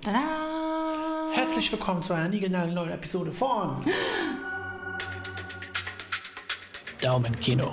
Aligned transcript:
Tada! 0.00 1.32
Herzlich 1.32 1.70
willkommen 1.72 2.02
zu 2.02 2.12
einer 2.12 2.28
niegelnagelneuen 2.28 2.90
Episode 2.92 3.32
von 3.32 3.84
Daumenkino. 7.00 7.72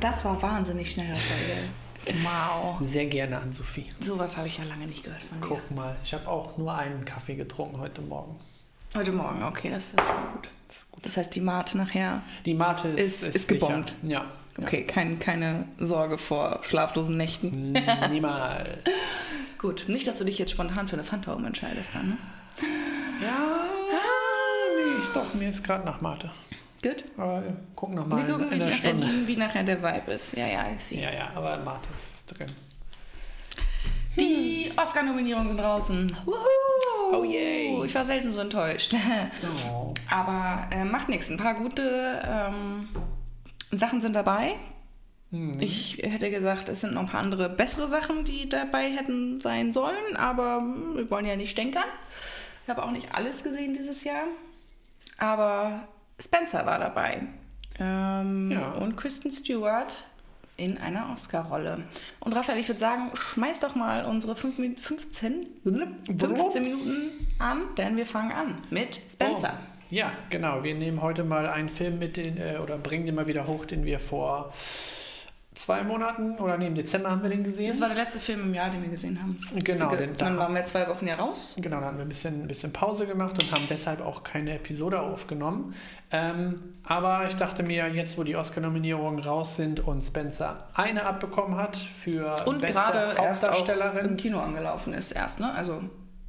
Das 0.00 0.24
war 0.24 0.40
wahnsinnig 0.40 0.90
schnell, 0.92 1.14
Folge. 1.16 2.22
Wow. 2.24 2.78
Sehr 2.82 3.06
gerne 3.06 3.38
an 3.38 3.52
Sophie. 3.52 3.92
Sowas 4.00 4.36
habe 4.36 4.48
ich 4.48 4.56
ja 4.58 4.64
lange 4.64 4.86
nicht 4.86 5.04
gehört 5.04 5.22
von 5.22 5.40
dir. 5.40 5.46
Guck 5.46 5.70
mal, 5.72 5.96
ich 6.02 6.14
habe 6.14 6.26
auch 6.28 6.56
nur 6.56 6.72
einen 6.74 7.04
Kaffee 7.04 7.34
getrunken 7.34 7.78
heute 7.80 8.00
Morgen. 8.00 8.36
Heute 8.96 9.12
Morgen, 9.12 9.42
okay, 9.42 9.70
das 9.70 9.90
ist 9.90 9.98
schon 10.00 10.32
gut. 10.32 10.48
Das 11.02 11.16
heißt, 11.16 11.34
die 11.34 11.40
Mate 11.40 11.76
nachher. 11.76 12.22
Die 12.46 12.54
Mate 12.54 12.88
ist, 12.88 13.22
Ist- 13.22 13.36
ist 13.36 13.48
gebongt. 13.48 13.90
sicher. 14.00 14.12
Ja. 14.12 14.24
Okay, 14.60 14.84
kein, 14.84 15.18
keine 15.18 15.66
Sorge 15.78 16.18
vor 16.18 16.60
schlaflosen 16.62 17.16
Nächten. 17.16 17.72
Niemals. 18.10 18.68
Gut, 19.58 19.84
nicht, 19.88 20.06
dass 20.06 20.18
du 20.18 20.24
dich 20.24 20.38
jetzt 20.38 20.50
spontan 20.52 20.88
für 20.88 20.94
eine 20.94 21.04
Fanta 21.04 21.32
umentscheidest 21.32 21.94
dann, 21.94 22.08
ne? 22.10 22.18
Ja, 23.22 23.64
nee, 24.76 24.98
ich 25.00 25.12
doch, 25.14 25.34
mir 25.34 25.48
ist 25.48 25.62
gerade 25.64 25.84
nach 25.84 26.00
Mate. 26.00 26.30
Gut. 26.82 27.04
Aber 27.16 27.42
wir 27.42 27.56
gucken 27.74 27.96
noch 27.96 28.08
Wir 28.08 28.16
mal 28.16 28.28
in, 28.28 28.34
in 28.34 28.40
wie 28.50 28.54
einer 28.54 28.64
nachher, 28.66 28.76
Stunde. 28.78 29.08
wie 29.26 29.36
nachher 29.36 29.64
der 29.64 29.82
Vibe 29.82 30.12
ist. 30.12 30.36
Ja, 30.36 30.46
ja, 30.46 30.66
ich 30.72 30.80
sehe. 30.80 31.02
Ja, 31.02 31.12
ja, 31.12 31.28
aber 31.34 31.56
Mate 31.64 31.88
ist 31.94 32.10
es 32.14 32.26
drin. 32.26 32.46
Die 34.20 34.72
Oscar-Nominierungen 34.76 35.48
sind 35.48 35.58
draußen. 35.60 36.16
Wuhu! 36.24 36.34
Oh, 37.12 37.24
yay. 37.24 37.84
Ich 37.84 37.94
war 37.94 38.04
selten 38.04 38.30
so 38.30 38.40
enttäuscht. 38.40 38.94
Oh. 39.70 39.94
Aber 40.10 40.66
äh, 40.70 40.84
macht 40.84 41.08
nichts. 41.08 41.30
Ein 41.30 41.38
paar 41.38 41.54
gute 41.54 42.20
ähm, 42.26 42.88
Sachen 43.72 44.00
sind 44.00 44.14
dabei. 44.16 44.54
Mhm. 45.30 45.60
Ich 45.60 45.98
hätte 46.02 46.30
gesagt, 46.30 46.68
es 46.68 46.80
sind 46.80 46.94
noch 46.94 47.02
ein 47.02 47.06
paar 47.08 47.20
andere 47.20 47.48
bessere 47.50 47.86
Sachen, 47.88 48.24
die 48.24 48.48
dabei 48.48 48.90
hätten 48.90 49.40
sein 49.40 49.72
sollen, 49.72 50.16
aber 50.16 50.58
hm, 50.58 50.96
wir 50.96 51.10
wollen 51.10 51.26
ja 51.26 51.36
nicht 51.36 51.50
stänkern. 51.50 51.84
Ich 52.64 52.70
habe 52.70 52.82
auch 52.82 52.90
nicht 52.90 53.14
alles 53.14 53.42
gesehen 53.44 53.74
dieses 53.74 54.04
Jahr. 54.04 54.24
Aber 55.18 55.86
Spencer 56.20 56.64
war 56.66 56.78
dabei. 56.78 57.22
Ähm, 57.78 58.50
Ja. 58.50 58.72
Und 58.72 58.96
Kristen 58.96 59.32
Stewart 59.32 59.94
in 60.56 60.78
einer 60.78 61.10
Oscar-Rolle. 61.12 61.84
Und 62.20 62.34
Raphael, 62.34 62.58
ich 62.58 62.68
würde 62.68 62.80
sagen, 62.80 63.10
schmeiß 63.14 63.60
doch 63.60 63.74
mal 63.76 64.04
unsere 64.04 64.34
fünf 64.34 64.58
Min- 64.58 64.76
15, 64.76 65.46
15 66.18 66.62
Minuten 66.64 67.26
an, 67.38 67.60
denn 67.76 67.96
wir 67.96 68.06
fangen 68.06 68.32
an 68.32 68.54
mit 68.70 69.00
Spencer. 69.10 69.54
Oh. 69.56 69.77
Ja, 69.90 70.12
genau. 70.30 70.62
Wir 70.62 70.74
nehmen 70.74 71.00
heute 71.02 71.24
mal 71.24 71.46
einen 71.46 71.68
Film 71.68 71.98
mit, 71.98 72.16
den, 72.16 72.36
äh, 72.36 72.58
oder 72.62 72.76
bringen 72.78 73.06
den 73.06 73.14
mal 73.14 73.26
wieder 73.26 73.46
hoch, 73.46 73.64
den 73.64 73.84
wir 73.84 73.98
vor 73.98 74.52
zwei 75.54 75.82
Monaten 75.82 76.38
oder 76.38 76.56
nee, 76.56 76.68
im 76.68 76.76
Dezember 76.76 77.10
haben 77.10 77.22
wir 77.22 77.30
den 77.30 77.42
gesehen. 77.42 77.70
Das 77.70 77.80
war 77.80 77.88
der 77.88 77.96
letzte 77.96 78.20
Film 78.20 78.42
im 78.42 78.54
Jahr, 78.54 78.70
den 78.70 78.80
wir 78.82 78.90
gesehen 78.90 79.20
haben. 79.20 79.36
Genau, 79.56 79.90
Wir- 79.90 80.06
Dann 80.06 80.36
waren 80.36 80.54
wir 80.54 80.64
zwei 80.66 80.86
Wochen 80.86 81.08
ja 81.08 81.16
raus. 81.16 81.56
Genau, 81.60 81.80
da 81.80 81.86
haben 81.86 81.96
wir 81.96 82.04
ein 82.04 82.08
bisschen, 82.08 82.42
ein 82.44 82.46
bisschen 82.46 82.72
Pause 82.72 83.06
gemacht 83.08 83.42
und 83.42 83.50
haben 83.50 83.64
deshalb 83.68 84.00
auch 84.00 84.22
keine 84.22 84.54
Episode 84.54 85.00
aufgenommen. 85.00 85.74
Ähm, 86.12 86.60
aber 86.84 87.26
ich 87.26 87.34
dachte 87.34 87.64
mir, 87.64 87.88
jetzt 87.88 88.16
wo 88.16 88.22
die 88.22 88.36
Oscar-Nominierungen 88.36 89.18
raus 89.18 89.56
sind 89.56 89.80
und 89.80 90.02
Spencer 90.02 90.68
eine 90.74 91.04
abbekommen 91.04 91.56
hat 91.58 91.76
für 91.76 92.36
Und 92.46 92.62
gerade 92.64 93.14
erst 93.20 93.44
auch 93.44 93.48
Hauptdarstellerin. 93.58 94.06
im 94.06 94.16
Kino 94.16 94.38
angelaufen 94.38 94.92
ist 94.94 95.10
erst, 95.10 95.40
ne? 95.40 95.52
Also 95.54 95.82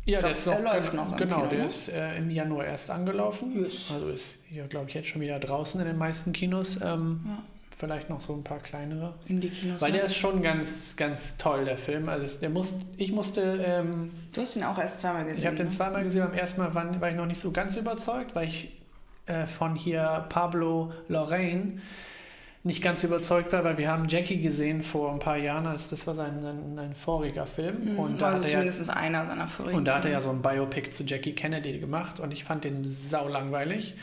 Ja, 0.09 0.19
der 0.19 0.29
Doch, 0.29 0.37
ist 0.37 0.45
noch, 0.45 0.55
der 0.55 0.63
läuft 0.63 0.93
noch 0.93 1.11
im 1.11 1.17
Genau, 1.17 1.35
Kino, 1.37 1.47
der 1.49 1.59
ne? 1.59 1.65
ist 1.65 1.89
äh, 1.89 2.17
im 2.17 2.29
Januar 2.29 2.65
erst 2.65 2.89
angelaufen. 2.89 3.51
Yes. 3.63 3.91
Also 3.93 4.09
ist 4.09 4.27
hier, 4.49 4.63
glaube 4.67 4.87
ich, 4.89 4.95
jetzt 4.95 5.07
schon 5.07 5.21
wieder 5.21 5.39
draußen 5.39 5.79
in 5.79 5.87
den 5.87 5.97
meisten 5.97 6.33
Kinos. 6.33 6.79
Ähm, 6.81 7.21
Ja. 7.25 7.43
Vielleicht 7.77 8.09
noch 8.09 8.19
so 8.19 8.33
ein 8.33 8.43
paar 8.43 8.57
kleinere. 8.57 9.13
in 9.27 9.39
die 9.39 9.47
Kinos. 9.49 9.81
Weil 9.81 9.91
ne? 9.91 9.97
der 9.99 10.07
ist 10.07 10.15
schon 10.17 10.41
ganz, 10.41 10.97
ganz 10.97 11.37
toll, 11.37 11.63
der 11.63 11.77
Film. 11.77 12.09
Also 12.09 12.37
der 12.39 12.49
muss, 12.49 12.73
ich 12.97 13.13
musste, 13.13 13.41
ähm, 13.65 14.11
du 14.35 14.41
hast 14.41 14.57
ihn 14.57 14.63
auch 14.63 14.77
erst 14.77 14.99
zweimal 14.99 15.23
gesehen. 15.23 15.39
ich 15.39 15.45
habe 15.45 15.55
den 15.55 15.67
ne? 15.67 15.71
zweimal 15.71 16.03
gesehen. 16.03 16.25
Beim 16.27 16.33
ersten 16.33 16.59
Mal 16.59 16.75
war, 16.75 16.99
war 16.99 17.09
ich 17.09 17.15
noch 17.15 17.25
nicht 17.25 17.39
so 17.39 17.51
ganz 17.51 17.77
überzeugt, 17.77 18.35
weil 18.35 18.49
ich 18.49 18.75
äh, 19.27 19.45
von 19.47 19.75
hier 19.75 20.25
Pablo 20.27 20.91
Lorraine 21.07 21.79
nicht 22.63 22.83
ganz 22.83 23.03
überzeugt 23.03 23.53
war, 23.53 23.63
weil 23.63 23.77
wir 23.77 23.89
haben 23.89 24.07
Jackie 24.09 24.41
gesehen 24.41 24.81
vor 24.81 25.13
ein 25.13 25.19
paar 25.19 25.37
Jahren. 25.37 25.65
Also 25.65 25.87
das 25.89 26.05
war 26.07 26.15
sein, 26.15 26.41
sein, 26.41 26.75
sein 26.75 26.93
voriger 26.93 27.45
Film. 27.45 27.93
Mhm, 27.93 27.99
Und 27.99 28.21
da 28.21 28.27
also 28.27 28.37
hat 28.39 28.45
er 28.45 28.51
ja 28.51 28.57
zumindest 28.69 28.89
einer 28.89 29.25
seiner 29.25 29.47
vorigen 29.47 29.77
und 29.77 29.85
da 29.85 29.95
hat 29.95 30.05
er 30.05 30.11
ja 30.11 30.21
so 30.21 30.29
ein 30.29 30.41
Biopic 30.41 30.89
zu 30.91 31.03
Jackie 31.03 31.33
Kennedy 31.33 31.79
gemacht 31.79 32.19
und 32.19 32.31
ich 32.31 32.43
fand 32.43 32.65
den 32.65 32.83
sau 32.83 33.27
langweilig. 33.27 33.95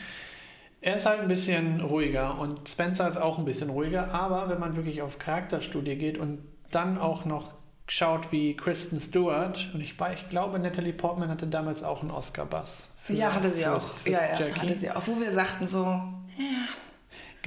Er 0.81 0.95
ist 0.95 1.05
halt 1.05 1.21
ein 1.21 1.27
bisschen 1.27 1.81
ruhiger 1.81 2.39
und 2.39 2.67
Spencer 2.67 3.07
ist 3.07 3.17
auch 3.17 3.37
ein 3.37 3.45
bisschen 3.45 3.69
ruhiger, 3.69 4.13
aber 4.13 4.49
wenn 4.49 4.59
man 4.59 4.75
wirklich 4.75 5.01
auf 5.01 5.19
Charakterstudie 5.19 5.95
geht 5.95 6.17
und 6.17 6.39
dann 6.71 6.97
auch 6.97 7.25
noch 7.25 7.53
schaut 7.87 8.31
wie 8.31 8.55
Kristen 8.55 8.99
Stewart 8.99 9.69
und 9.73 9.81
ich, 9.81 9.99
war, 9.99 10.13
ich 10.13 10.29
glaube 10.29 10.59
Natalie 10.59 10.93
Portman 10.93 11.29
hatte 11.29 11.47
damals 11.47 11.83
auch 11.83 12.01
einen 12.01 12.11
Oscar-Bass. 12.11 12.89
Ja, 13.09 13.33
hatte 13.33 13.49
sie 13.49 13.65
auch. 13.65 13.81
Ja, 14.05 14.11
ja, 14.11 14.39
Jackie. 14.39 14.59
hatte 14.59 14.75
sie 14.75 14.91
auch. 14.91 15.07
Wo 15.07 15.19
wir 15.19 15.31
sagten 15.31 15.65
so, 15.65 16.01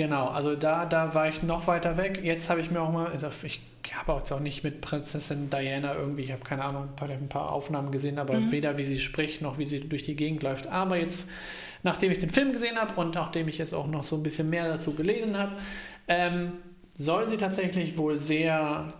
Genau, 0.01 0.29
also 0.29 0.57
da, 0.57 0.87
da 0.87 1.13
war 1.15 1.29
ich 1.29 1.43
noch 1.43 1.67
weiter 1.67 1.99
weg. 1.99 2.21
Jetzt 2.25 2.49
habe 2.49 2.63
ich 2.63 2.71
mir 2.71 2.81
auch 2.81 2.91
mal, 2.91 3.09
also 3.09 3.29
ich 3.45 3.61
habe 3.93 4.15
auch 4.15 4.19
jetzt 4.21 4.33
auch 4.33 4.41
nicht 4.41 4.65
mit 4.65 4.81
Prinzessin 4.81 5.51
Diana 5.51 5.95
irgendwie, 5.95 6.23
ich 6.23 6.33
habe 6.33 6.43
keine 6.43 6.65
Ahnung, 6.65 6.85
ein 6.85 6.97
paar, 6.97 7.11
ein 7.11 7.29
paar 7.29 7.53
Aufnahmen 7.53 7.93
gesehen, 7.93 8.19
aber 8.19 8.41
Mhm. 8.41 8.51
weder 8.51 8.79
wie 8.79 8.85
sie 8.85 8.99
spricht 8.99 9.43
noch 9.43 9.59
wie 9.59 9.67
sie 9.67 9.81
durch 9.81 10.03
die 10.03 10.17
Gegend 10.17 10.43
läuft. 10.43 10.69
Aber 10.69 10.97
jetzt, 10.97 11.27
nachdem 11.83 12.11
ich 12.13 12.19
den 12.19 12.31
Film 12.31 12.53
gesehen 12.53 12.79
habe 12.79 12.99
und 12.99 13.15
nachdem 13.15 13.47
ich 13.49 13.59
jetzt 13.59 13.75
auch 13.75 13.89
noch 13.89 14.03
so 14.03 14.17
ein 14.17 14.23
bisschen 14.23 14.49
mehr 14.49 14.69
dazu 14.69 14.95
gelesen 14.95 15.37
habe, 15.37 15.53
ähm, 16.09 16.53
soll 16.97 17.29
sie 17.29 17.37
tatsächlich 17.37 17.99
wohl 17.99 18.17
sehr 18.17 18.95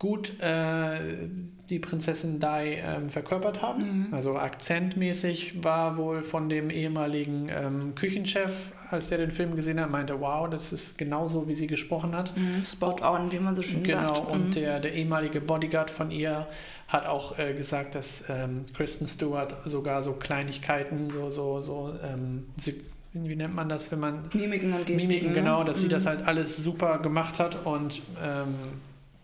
gut 0.00 0.40
äh, 0.40 1.28
die 1.68 1.78
Prinzessin 1.78 2.40
Di 2.40 2.46
ähm, 2.82 3.08
verkörpert 3.10 3.62
haben. 3.62 4.06
Mhm. 4.08 4.14
Also 4.14 4.34
akzentmäßig 4.36 5.62
war 5.62 5.96
wohl 5.98 6.22
von 6.24 6.48
dem 6.48 6.68
ehemaligen 6.70 7.48
ähm, 7.48 7.94
Küchenchef, 7.94 8.72
als 8.90 9.10
der 9.10 9.18
den 9.18 9.30
Film 9.30 9.54
gesehen 9.54 9.78
hat, 9.78 9.90
meinte, 9.90 10.18
wow, 10.20 10.48
das 10.50 10.72
ist 10.72 10.98
genauso, 10.98 11.46
wie 11.46 11.54
sie 11.54 11.68
gesprochen 11.68 12.16
hat. 12.16 12.36
mm, 12.36 12.60
spot 12.62 12.96
on, 13.02 13.30
wie 13.30 13.38
man 13.38 13.54
so 13.54 13.62
schön 13.62 13.82
Genau, 13.84 14.14
sagt. 14.14 14.30
und 14.32 14.46
Mhm. 14.48 14.50
der, 14.52 14.80
der 14.80 14.94
ehemalige 14.94 15.40
Bodyguard 15.40 15.90
von 15.90 16.10
ihr 16.10 16.48
hat 16.88 17.06
auch 17.06 17.38
äh, 17.38 17.52
gesagt, 17.54 17.94
dass 17.94 18.24
ähm, 18.28 18.64
Kristen 18.74 19.06
Stewart 19.06 19.54
sogar 19.64 20.02
so 20.02 20.14
Kleinigkeiten, 20.14 21.08
so, 21.10 21.30
so, 21.30 21.60
so, 21.60 21.94
ähm, 22.02 22.46
sie, 22.56 22.80
wie 23.12 23.36
nennt 23.36 23.54
man 23.54 23.68
das, 23.68 23.92
wenn 23.92 24.00
man 24.00 24.28
Mimiken 24.34 24.72
und 24.72 24.86
Gestiken. 24.86 25.08
Mimiken, 25.08 25.34
genau, 25.34 25.62
dass 25.62 25.78
sie 25.80 25.86
Mhm. 25.86 25.90
das 25.90 26.06
halt 26.06 26.26
alles 26.26 26.56
super 26.56 26.98
gemacht 26.98 27.38
hat 27.38 27.64
und 27.64 28.02
ähm, 28.24 28.54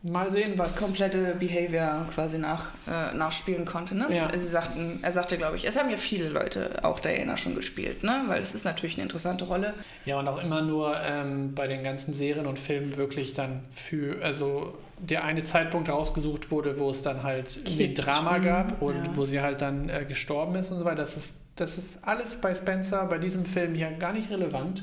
mal 0.03 0.31
sehen, 0.31 0.53
was. 0.57 0.75
das 0.75 0.83
komplette 0.83 1.35
Behavior 1.39 2.07
quasi 2.15 2.39
nach, 2.39 2.71
äh, 2.87 3.15
nachspielen 3.15 3.65
konnte. 3.65 3.95
Ne? 3.97 4.07
Ja. 4.11 4.27
Also 4.27 4.45
Sie 4.45 4.51
sagten, 4.51 5.01
er 5.03 5.13
sagte, 5.13 5.37
glaube 5.37 5.57
ich, 5.57 5.67
es 5.67 5.77
haben 5.79 5.91
ja 5.91 5.97
viele 5.97 6.29
Leute 6.29 6.85
auch 6.85 7.01
Diana 7.01 7.37
schon 7.37 7.55
gespielt, 7.55 8.03
ne? 8.05 8.23
weil 8.27 8.41
es 8.41 8.55
ist 8.55 8.65
natürlich 8.65 8.97
eine 8.97 9.03
interessante 9.05 9.45
Rolle. 9.45 9.75
Ja, 10.05 10.19
und 10.19 10.29
auch 10.29 10.43
immer 10.43 10.63
nur 10.63 10.97
ähm, 11.01 11.55
bei 11.55 11.67
den 11.67 11.83
ganzen 11.83 12.13
Serien 12.13 12.47
und 12.47 12.59
Filmen 12.59 12.97
wirklich 12.97 13.35
dann 13.35 13.63
für, 13.71 14.23
also 14.23 14.79
der 14.99 15.25
eine 15.25 15.43
Zeitpunkt 15.43 15.89
rausgesucht 15.89 16.51
wurde, 16.51 16.79
wo 16.79 16.91
es 16.91 17.03
dann 17.03 17.23
halt 17.23 17.79
den. 17.79 17.95
Drama 17.95 18.39
Mhm, 18.39 18.45
gab 18.45 18.83
und 18.83 18.95
ja. 18.95 19.17
wo 19.17 19.25
sie 19.25 19.41
halt 19.41 19.61
dann 19.61 19.89
äh, 19.89 20.05
gestorben 20.07 20.55
ist 20.57 20.71
und 20.71 20.79
so 20.79 20.85
weiter. 20.85 20.97
Das 20.97 21.17
ist, 21.17 21.35
das 21.57 21.79
ist 21.79 21.99
alles 22.07 22.37
bei 22.37 22.55
Spencer, 22.55 23.05
bei 23.07 23.19
diesem 23.19 23.45
Film 23.45 23.75
hier 23.75 23.91
gar 23.91 24.13
nicht 24.13 24.31
relevant. 24.31 24.83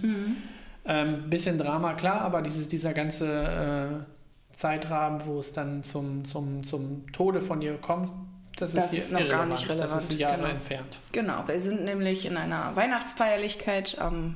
Ähm, 0.85 1.29
bisschen 1.29 1.57
Drama, 1.57 1.94
klar, 1.94 2.22
aber 2.22 2.41
dieses, 2.41 2.68
dieser 2.68 2.94
ganze 2.94 3.28
äh, 3.28 4.12
Zeitrahmen, 4.56 5.25
wo 5.25 5.40
es 5.40 5.53
dann 5.53 5.84
zum, 5.84 6.25
zum, 6.25 6.64
zum 6.64 7.12
Tode 7.12 7.41
von 7.41 7.62
ihr 7.62 7.78
kommt, 7.78 8.12
das, 8.56 8.74
Das 8.74 8.86
ist, 8.86 8.91
hier 8.91 9.00
ist 9.00 9.12
noch 9.12 9.30
gar 9.30 9.46
nicht 9.46 9.64
Das 9.64 9.69
relevant, 9.69 10.03
ist 10.03 10.14
Jahre 10.14 10.38
genau. 10.38 10.50
entfernt. 10.50 11.00
Genau, 11.12 11.47
wir 11.47 11.59
sind 11.59 11.84
nämlich 11.86 12.25
in 12.25 12.38
einer 12.38 12.75
Weihnachtsfeierlichkeit 12.75 13.97
ähm, 14.00 14.36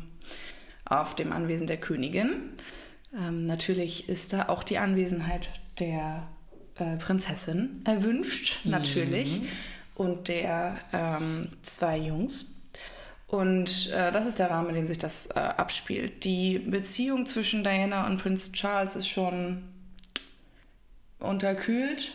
auf 0.85 1.15
dem 1.15 1.31
Anwesen 1.31 1.67
der 1.67 1.77
Königin. 1.77 2.53
Ähm, 3.15 3.45
natürlich 3.45 4.09
ist 4.09 4.33
da 4.33 4.49
auch 4.49 4.63
die 4.63 4.79
Anwesenheit 4.79 5.49
der 5.79 6.27
äh, 6.75 6.97
Prinzessin 6.97 7.81
erwünscht, 7.85 8.65
natürlich, 8.65 9.41
und 9.95 10.27
der 10.27 10.77
ähm, 10.93 11.49
zwei 11.61 11.97
Jungs. 11.97 12.55
Und 13.27 13.91
äh, 13.91 14.11
das 14.11 14.25
ist 14.25 14.39
der 14.39 14.49
Rahmen, 14.49 14.69
in 14.69 14.75
dem 14.75 14.87
sich 14.87 14.97
das 14.97 15.27
äh, 15.27 15.33
abspielt. 15.39 16.23
Die 16.23 16.59
Beziehung 16.59 17.25
zwischen 17.25 17.63
Diana 17.63 18.07
und 18.07 18.21
Prinz 18.21 18.51
Charles 18.53 18.95
ist 18.95 19.09
schon 19.09 19.63
unterkühlt, 21.19 22.13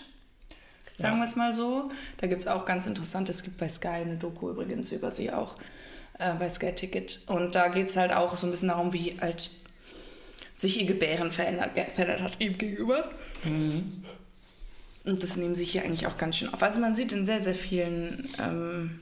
sagen 0.96 1.14
Ja. 1.16 1.20
wir 1.20 1.24
es 1.24 1.36
mal 1.36 1.52
so. 1.52 1.90
Da 2.18 2.26
gibt 2.26 2.42
es 2.42 2.46
auch 2.48 2.64
ganz 2.64 2.86
interessant, 2.86 3.28
es 3.28 3.42
gibt 3.42 3.58
bei 3.58 3.68
Sky 3.68 3.88
eine 3.88 4.16
Doku 4.16 4.50
übrigens 4.50 4.92
über 4.92 5.10
sie 5.10 5.30
auch, 5.32 5.56
äh, 6.18 6.34
bei 6.34 6.48
Sky 6.48 6.72
Ticket. 6.72 7.20
Und 7.26 7.54
da 7.54 7.68
geht 7.68 7.88
es 7.88 7.96
halt 7.96 8.12
auch 8.12 8.36
so 8.36 8.46
ein 8.46 8.50
bisschen 8.50 8.68
darum, 8.68 8.92
wie 8.92 9.16
halt 9.20 9.50
sich 10.54 10.80
ihr 10.80 10.86
Gebären 10.86 11.32
verändert, 11.32 11.70
verändert 11.92 12.20
hat 12.22 12.40
ihm 12.40 12.56
gegenüber. 12.58 13.10
Mhm. 13.44 14.04
Und 15.04 15.22
das 15.22 15.36
nehmen 15.36 15.56
sich 15.56 15.72
hier 15.72 15.82
eigentlich 15.82 16.06
auch 16.06 16.16
ganz 16.16 16.36
schön 16.36 16.52
auf. 16.54 16.62
Also 16.62 16.80
man 16.80 16.94
sieht 16.94 17.10
in 17.12 17.26
sehr, 17.26 17.40
sehr 17.40 17.54
vielen 17.54 18.28
ähm, 18.38 19.00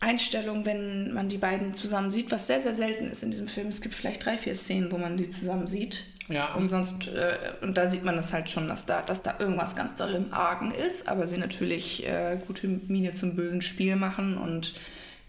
Einstellung, 0.00 0.66
wenn 0.66 1.12
man 1.12 1.28
die 1.28 1.38
beiden 1.38 1.74
zusammen 1.74 2.10
sieht, 2.10 2.32
was 2.32 2.48
sehr, 2.48 2.58
sehr 2.60 2.74
selten 2.74 3.08
ist 3.08 3.22
in 3.22 3.30
diesem 3.30 3.46
Film. 3.46 3.68
Es 3.68 3.80
gibt 3.80 3.94
vielleicht 3.94 4.24
drei, 4.24 4.36
vier 4.36 4.56
Szenen, 4.56 4.90
wo 4.90 4.98
man 4.98 5.16
die 5.16 5.28
zusammen 5.28 5.68
sieht. 5.68 6.04
Ja. 6.32 6.54
Und 6.54 6.68
sonst, 6.68 7.08
äh, 7.08 7.36
und 7.60 7.76
da 7.76 7.88
sieht 7.88 8.04
man 8.04 8.16
es 8.16 8.32
halt 8.32 8.48
schon, 8.48 8.68
dass 8.68 8.86
da, 8.86 9.02
dass 9.02 9.22
da 9.22 9.34
irgendwas 9.38 9.76
ganz 9.76 9.94
doll 9.94 10.14
im 10.14 10.32
Argen 10.32 10.72
ist, 10.72 11.08
aber 11.08 11.26
sie 11.26 11.38
natürlich 11.38 12.06
äh, 12.06 12.38
gute 12.46 12.68
Miene 12.68 13.14
zum 13.14 13.36
bösen 13.36 13.62
Spiel 13.62 13.96
machen 13.96 14.38
und 14.38 14.74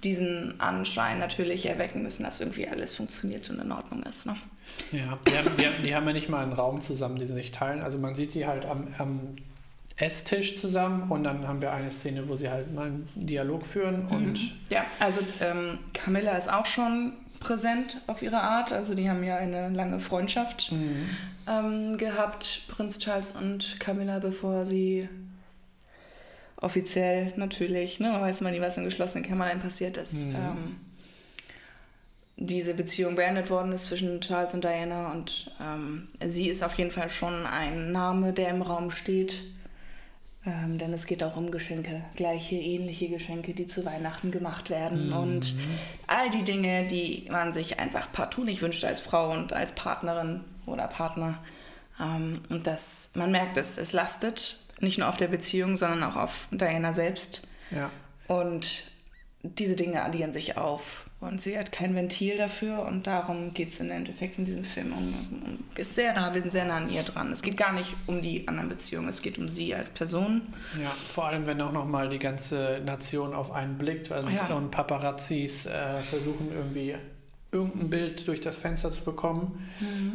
diesen 0.03 0.59
Anschein 0.59 1.19
natürlich 1.19 1.65
erwecken 1.65 2.03
müssen, 2.03 2.23
dass 2.23 2.39
irgendwie 2.39 2.67
alles 2.67 2.95
funktioniert 2.95 3.49
und 3.49 3.59
in 3.59 3.71
Ordnung 3.71 4.03
ist. 4.03 4.25
Ne? 4.25 4.35
Ja, 4.91 5.17
die 5.27 5.37
haben, 5.37 5.55
die, 5.57 5.65
haben, 5.65 5.83
die 5.83 5.95
haben 5.95 6.07
ja 6.07 6.13
nicht 6.13 6.29
mal 6.29 6.43
einen 6.43 6.53
Raum 6.53 6.81
zusammen, 6.81 7.17
den 7.17 7.27
sie 7.27 7.33
sich 7.33 7.51
teilen. 7.51 7.81
Also 7.81 7.97
man 7.97 8.15
sieht 8.15 8.31
sie 8.31 8.45
halt 8.45 8.65
am, 8.65 8.87
am 8.97 9.35
Esstisch 9.95 10.59
zusammen 10.59 11.11
und 11.11 11.23
dann 11.23 11.47
haben 11.47 11.61
wir 11.61 11.71
eine 11.71 11.91
Szene, 11.91 12.27
wo 12.27 12.35
sie 12.35 12.49
halt 12.49 12.73
mal 12.73 12.87
einen 12.87 13.07
Dialog 13.15 13.65
führen 13.65 14.07
und 14.07 14.23
Mhm. 14.23 14.51
Ja, 14.69 14.85
also 14.99 15.21
ähm, 15.39 15.77
Camilla 15.93 16.35
ist 16.35 16.51
auch 16.51 16.65
schon 16.65 17.13
präsent 17.43 17.97
auf 18.07 18.21
ihre 18.21 18.41
Art. 18.41 18.71
Also 18.73 18.95
die 18.95 19.09
haben 19.09 19.23
ja 19.23 19.37
eine 19.37 19.69
lange 19.69 19.99
Freundschaft 19.99 20.71
Mhm. 20.71 21.09
ähm, 21.47 21.97
gehabt, 21.97 22.63
Prinz 22.69 22.97
Charles 22.99 23.33
und 23.33 23.79
Camilla, 23.79 24.19
bevor 24.19 24.65
sie 24.65 25.07
offiziell 26.57 27.33
natürlich, 27.35 27.99
ne, 27.99 28.09
man 28.11 28.21
weiß 28.21 28.41
immer 28.41 28.51
nie, 28.51 28.61
was 28.61 28.77
in 28.77 28.85
geschlossenen 28.85 29.25
Kämmerlein 29.25 29.59
passiert 29.59 29.97
ist, 29.97 30.25
Mhm. 30.25 30.35
ähm, 30.35 30.75
diese 32.37 32.73
Beziehung 32.73 33.15
beendet 33.15 33.49
worden 33.49 33.71
ist 33.73 33.85
zwischen 33.87 34.19
Charles 34.21 34.53
und 34.53 34.63
Diana 34.63 35.11
und 35.11 35.51
ähm, 35.61 36.07
sie 36.25 36.47
ist 36.49 36.63
auf 36.63 36.73
jeden 36.75 36.91
Fall 36.91 37.09
schon 37.09 37.45
ein 37.45 37.91
Name, 37.91 38.33
der 38.33 38.49
im 38.49 38.61
Raum 38.61 38.89
steht. 38.89 39.43
Ähm, 40.45 40.77
denn 40.77 40.91
es 40.91 41.05
geht 41.05 41.23
auch 41.23 41.37
um 41.37 41.51
Geschenke, 41.51 42.03
gleiche, 42.15 42.55
ähnliche 42.55 43.07
Geschenke, 43.07 43.53
die 43.53 43.65
zu 43.65 43.85
Weihnachten 43.85 44.29
gemacht 44.31 44.69
werden 44.69 45.07
Mhm. 45.07 45.15
und 45.17 45.55
all 46.07 46.29
die 46.29 46.43
Dinge, 46.43 46.85
die 46.87 47.27
man 47.31 47.53
sich 47.53 47.79
einfach 47.79 48.11
partout 48.11 48.43
nicht 48.43 48.61
wünscht 48.61 48.83
als 48.83 48.99
Frau 48.99 49.31
und 49.31 49.53
als 49.53 49.73
Partnerin 49.73 50.41
oder 50.65 50.87
Partner. 50.87 51.37
Ähm, 51.99 52.41
und 52.49 52.67
das, 52.67 53.11
man 53.15 53.31
merkt 53.31 53.55
es, 53.57 53.77
es 53.77 53.93
lastet 53.93 54.59
nicht 54.81 54.97
nur 54.97 55.07
auf 55.07 55.15
der 55.17 55.27
Beziehung, 55.29 55.77
sondern 55.77 56.03
auch 56.03 56.17
auf 56.17 56.47
Diana 56.51 56.91
selbst. 56.93 57.47
ja. 57.71 57.89
Und 58.27 58.85
diese 59.43 59.75
Dinge 59.75 60.01
addieren 60.03 60.31
sich 60.33 60.55
auf. 60.57 61.05
Und 61.23 61.41
sie 61.41 61.57
hat 61.57 61.71
kein 61.71 61.95
Ventil 61.95 62.37
dafür 62.37 62.85
und 62.85 63.07
darum 63.07 63.53
geht 63.53 63.71
es 63.71 63.79
im 63.79 63.89
Endeffekt 63.91 64.37
in 64.37 64.45
diesem 64.45 64.63
Film. 64.63 64.93
Um, 64.93 65.13
um, 65.45 65.59
ist 65.75 65.95
sehr 65.95 66.13
nah, 66.13 66.33
wir 66.33 66.41
sind 66.41 66.51
sehr 66.51 66.65
nah 66.65 66.77
an 66.77 66.89
ihr 66.91 67.03
dran. 67.03 67.31
Es 67.31 67.41
geht 67.41 67.57
gar 67.57 67.73
nicht 67.73 67.95
um 68.07 68.21
die 68.21 68.47
anderen 68.47 68.69
Beziehungen, 68.69 69.07
es 69.09 69.21
geht 69.21 69.37
um 69.37 69.47
sie 69.47 69.73
als 69.73 69.89
Person. 69.89 70.41
Ja, 70.81 70.89
vor 71.13 71.27
allem, 71.27 71.45
wenn 71.45 71.61
auch 71.61 71.71
nochmal 71.71 72.09
die 72.09 72.19
ganze 72.19 72.81
Nation 72.85 73.33
auf 73.33 73.51
einen 73.51 73.77
blickt 73.77 74.11
und, 74.11 74.31
Ja. 74.31 74.55
und 74.55 74.71
Paparazzis 74.71 75.65
äh, 75.65 76.01
versuchen 76.03 76.51
irgendwie 76.53 76.95
irgendein 77.53 77.89
Bild 77.89 78.27
durch 78.27 78.41
das 78.41 78.57
Fenster 78.57 78.91
zu 78.91 79.03
bekommen, 79.03 79.63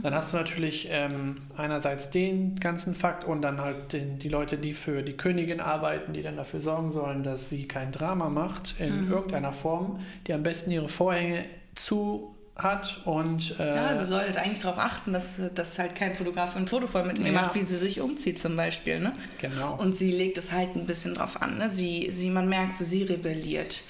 dann 0.03 0.15
hast 0.15 0.33
du 0.33 0.37
natürlich 0.37 0.89
ähm, 0.91 1.37
einerseits 1.57 2.11
den 2.11 2.59
ganzen 2.61 2.95
Fakt 2.95 3.25
und 3.25 3.43
dann 3.43 3.61
halt 3.61 3.93
den, 3.93 4.19
die 4.19 4.29
Leute, 4.29 4.59
die 4.59 4.73
für 4.73 5.03
die 5.03 5.17
Königin 5.17 5.61
arbeiten, 5.61 6.13
die 6.13 6.23
dann 6.23 6.37
dafür 6.37 6.61
sorgen 6.61 6.91
sollen, 6.91 7.23
dass 7.23 7.49
sie 7.49 7.67
kein 7.69 7.93
Drama 7.93 8.29
macht 8.29 8.75
in 8.79 9.09
irgendeiner 9.11 9.53
Form, 9.53 10.01
die 10.27 10.33
am 10.33 10.43
besten 10.43 10.71
ihre 10.71 10.89
Vorhänge 10.89 11.45
zu 11.75 12.35
hat 12.57 13.03
und 13.05 13.55
äh, 13.61 13.73
Ja, 13.73 13.95
sie 13.95 14.05
sollte 14.05 14.41
eigentlich 14.41 14.59
darauf 14.59 14.79
achten, 14.79 15.13
dass, 15.13 15.41
dass 15.55 15.79
halt 15.79 15.95
kein 15.95 16.17
Fotograf 16.17 16.57
ein 16.57 16.67
Foto 16.67 16.89
von 16.89 17.07
mit 17.07 17.21
ihr 17.21 17.27
Ja. 17.27 17.33
macht, 17.33 17.55
wie 17.55 17.63
sie 17.63 17.77
sich 17.77 18.01
umzieht 18.01 18.41
zum 18.41 18.57
Beispiel. 18.57 18.99
Ne? 18.99 19.13
genau. 19.41 19.77
Und 19.77 19.95
sie 19.95 20.11
legt 20.11 20.39
es 20.39 20.51
halt 20.51 20.75
ein 20.75 20.85
bisschen 20.85 21.15
drauf 21.15 21.41
an. 21.41 21.59
Ne? 21.59 21.69
Sie, 21.69 22.09
sie, 22.11 22.31
man 22.31 22.49
merkt 22.49 22.75
so, 22.75 22.83
sie 22.83 23.05
rebelliert 23.05 23.85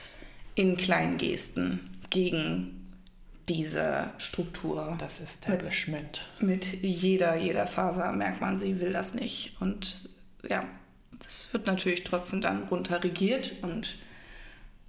in 0.54 0.76
kleinen 0.76 1.16
Gesten 1.16 1.88
gegen 2.10 2.77
diese 3.48 4.12
Struktur. 4.18 4.96
das 4.98 5.20
Establishment. 5.20 6.26
Mit 6.40 6.82
jeder, 6.82 7.36
jeder 7.36 7.66
Faser 7.66 8.12
merkt 8.12 8.40
man, 8.40 8.58
sie 8.58 8.80
will 8.80 8.92
das 8.92 9.14
nicht. 9.14 9.56
Und 9.60 10.08
ja, 10.48 10.64
das 11.18 11.52
wird 11.52 11.66
natürlich 11.66 12.04
trotzdem 12.04 12.40
dann 12.40 12.64
runterregiert 12.64 13.52
und 13.62 13.96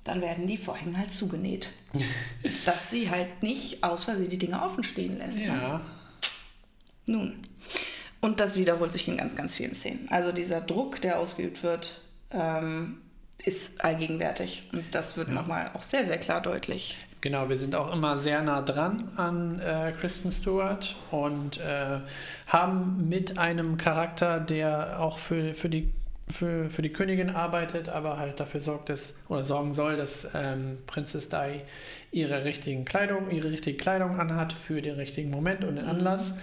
dann 0.03 0.21
werden 0.21 0.47
die 0.47 0.57
Vorhänge 0.57 0.97
halt 0.97 1.11
zugenäht. 1.13 1.69
dass 2.65 2.89
sie 2.91 3.09
halt 3.09 3.41
nicht 3.43 3.83
aus 3.83 4.03
Versehen 4.05 4.29
die 4.29 4.37
Dinge 4.37 4.61
offen 4.63 4.83
stehen 4.83 5.17
lässt. 5.17 5.39
Ne? 5.39 5.47
Ja, 5.47 5.81
Nun. 7.05 7.47
Und 8.21 8.39
das 8.41 8.57
wiederholt 8.57 8.91
sich 8.91 9.07
in 9.07 9.17
ganz, 9.17 9.35
ganz 9.35 9.55
vielen 9.55 9.73
Szenen. 9.73 10.07
Also 10.09 10.31
dieser 10.31 10.59
Druck, 10.61 10.99
der 11.01 11.19
ausgeübt 11.19 11.63
wird, 11.63 12.01
ähm, 12.31 12.99
ist 13.43 13.79
allgegenwärtig. 13.81 14.69
Und 14.73 14.83
das 14.93 15.15
wird 15.15 15.29
Ja. 15.29 15.35
nochmal 15.35 15.71
auch 15.73 15.83
sehr, 15.83 16.05
sehr 16.05 16.17
klar 16.17 16.41
deutlich. 16.41 16.97
Genau, 17.21 17.49
wir 17.49 17.57
sind 17.57 17.75
auch 17.75 17.93
immer 17.93 18.17
sehr 18.17 18.41
nah 18.41 18.61
dran 18.61 19.09
an 19.17 19.59
äh, 19.59 19.91
Kristen 19.91 20.31
Stewart 20.31 20.95
und 21.11 21.59
äh, 21.59 21.99
haben 22.47 23.09
mit 23.09 23.37
einem 23.37 23.75
Charakter, 23.75 24.39
der 24.39 25.01
auch 25.01 25.17
für, 25.17 25.53
für, 25.53 25.67
die, 25.67 25.91
für, 26.31 26.69
für 26.69 26.81
die 26.81 26.93
Königin 26.93 27.29
arbeitet, 27.29 27.89
aber 27.89 28.17
halt 28.17 28.39
dafür 28.39 28.61
sorgt, 28.61 28.87
dass, 28.87 29.17
oder 29.27 29.43
sorgen 29.43 29.73
soll, 29.73 29.97
dass 29.97 30.29
ähm, 30.33 30.77
Prinzess 30.87 31.27
Di 31.27 31.61
ihre 32.11 32.45
richtigen 32.45 32.85
Kleidung, 32.85 33.29
ihre 33.31 33.51
richtige 33.51 33.75
Kleidung 33.75 34.17
anhat 34.17 34.53
für 34.53 34.81
den 34.81 34.95
richtigen 34.95 35.29
Moment 35.29 35.65
und 35.65 35.75
den 35.75 35.85
Anlass. 35.85 36.37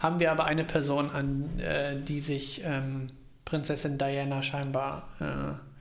Haben 0.00 0.18
wir 0.18 0.32
aber 0.32 0.46
eine 0.46 0.64
Person, 0.64 1.10
an 1.10 1.60
äh, 1.60 2.00
die 2.00 2.20
sich 2.20 2.62
ähm, 2.64 3.10
Prinzessin 3.44 3.98
Diana 3.98 4.40
scheinbar 4.42 5.08
äh, 5.20 5.71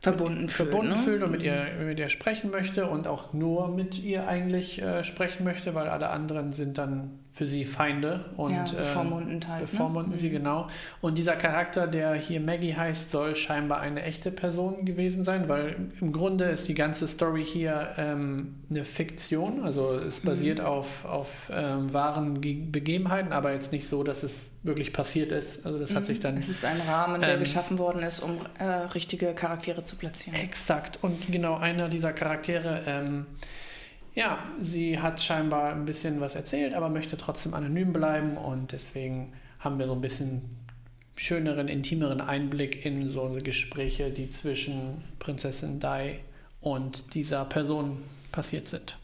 Verbunden 0.00 0.48
fühlt. 0.48 0.70
verbunden 0.70 0.92
ne? 0.92 0.98
fühlt 0.98 1.22
und 1.22 1.30
mit 1.30 1.42
ihr, 1.42 1.66
mit 1.84 1.98
ihr 1.98 2.08
sprechen 2.08 2.50
möchte 2.50 2.88
und 2.88 3.06
auch 3.06 3.34
nur 3.34 3.68
mit 3.68 4.02
ihr 4.02 4.26
eigentlich 4.26 4.80
äh, 4.80 5.04
sprechen 5.04 5.44
möchte, 5.44 5.74
weil 5.74 5.88
alle 5.88 6.08
anderen 6.08 6.52
sind 6.52 6.78
dann 6.78 7.18
für 7.32 7.46
sie 7.46 7.64
Feinde 7.64 8.24
und 8.36 8.52
ja, 8.52 8.64
äh, 8.64 8.76
bevormundend 8.76 9.48
halt. 9.48 9.62
bevormunden 9.62 10.12
ne? 10.12 10.18
sie 10.18 10.30
genau. 10.30 10.68
Und 11.00 11.16
dieser 11.16 11.36
Charakter, 11.36 11.86
der 11.86 12.14
hier 12.14 12.40
Maggie 12.40 12.74
heißt, 12.74 13.10
soll 13.10 13.36
scheinbar 13.36 13.80
eine 13.80 14.02
echte 14.02 14.30
Person 14.30 14.84
gewesen 14.84 15.24
sein, 15.24 15.48
weil 15.48 15.76
im 16.00 16.12
Grunde 16.12 16.44
ist 16.46 16.68
die 16.68 16.74
ganze 16.74 17.06
Story 17.08 17.44
hier 17.44 17.90
ähm, 17.96 18.56
eine 18.68 18.84
Fiktion, 18.84 19.62
also 19.64 19.94
es 19.94 20.22
Mhm. 20.22 20.26
basiert 20.28 20.60
auf, 20.60 21.04
auf 21.04 21.50
ähm, 21.54 21.92
wahren 21.92 22.40
Ge 22.40 22.54
Begebenheiten, 22.54 23.32
aber 23.32 23.52
jetzt 23.52 23.72
nicht 23.72 23.88
so, 23.88 24.02
dass 24.02 24.22
es 24.22 24.50
wirklich 24.62 24.92
passiert 24.92 25.32
ist. 25.32 25.64
Also 25.64 25.78
das 25.78 25.94
hat 25.94 26.04
sich 26.06 26.20
dann 26.20 26.34
Mhm. 26.34 26.40
Es 26.40 26.48
ist 26.50 26.64
ein 26.64 26.80
Rahmen, 26.86 27.20
der 27.20 27.34
Ähm, 27.34 27.40
geschaffen 27.40 27.78
worden 27.78 28.02
ist, 28.02 28.20
um 28.20 28.38
äh, 28.58 28.64
richtige 28.64 29.32
Charaktere 29.34 29.84
zu 29.84 29.96
platzieren. 29.96 30.38
Exakt. 30.38 30.98
Und 31.00 31.30
genau 31.32 31.56
einer 31.56 31.88
dieser 31.88 32.12
Charaktere, 32.12 32.82
ähm, 32.86 33.26
ja, 34.14 34.42
sie 34.60 34.98
hat 34.98 35.22
scheinbar 35.22 35.72
ein 35.72 35.84
bisschen 35.84 36.20
was 36.20 36.34
erzählt, 36.34 36.74
aber 36.74 36.88
möchte 36.88 37.16
trotzdem 37.16 37.54
anonym 37.54 37.92
bleiben 37.92 38.36
und 38.36 38.72
deswegen 38.72 39.32
haben 39.58 39.78
wir 39.78 39.86
so 39.86 39.94
ein 39.94 40.00
bisschen 40.00 40.42
schöneren, 41.16 41.68
intimeren 41.68 42.20
Einblick 42.20 42.84
in 42.84 43.10
so 43.10 43.36
Gespräche, 43.42 44.10
die 44.10 44.30
zwischen 44.30 45.04
Prinzessin 45.18 45.78
Di 45.78 46.20
und 46.60 47.14
dieser 47.14 47.44
Person 47.44 47.98
passiert 48.32 48.68
sind. 48.68 48.98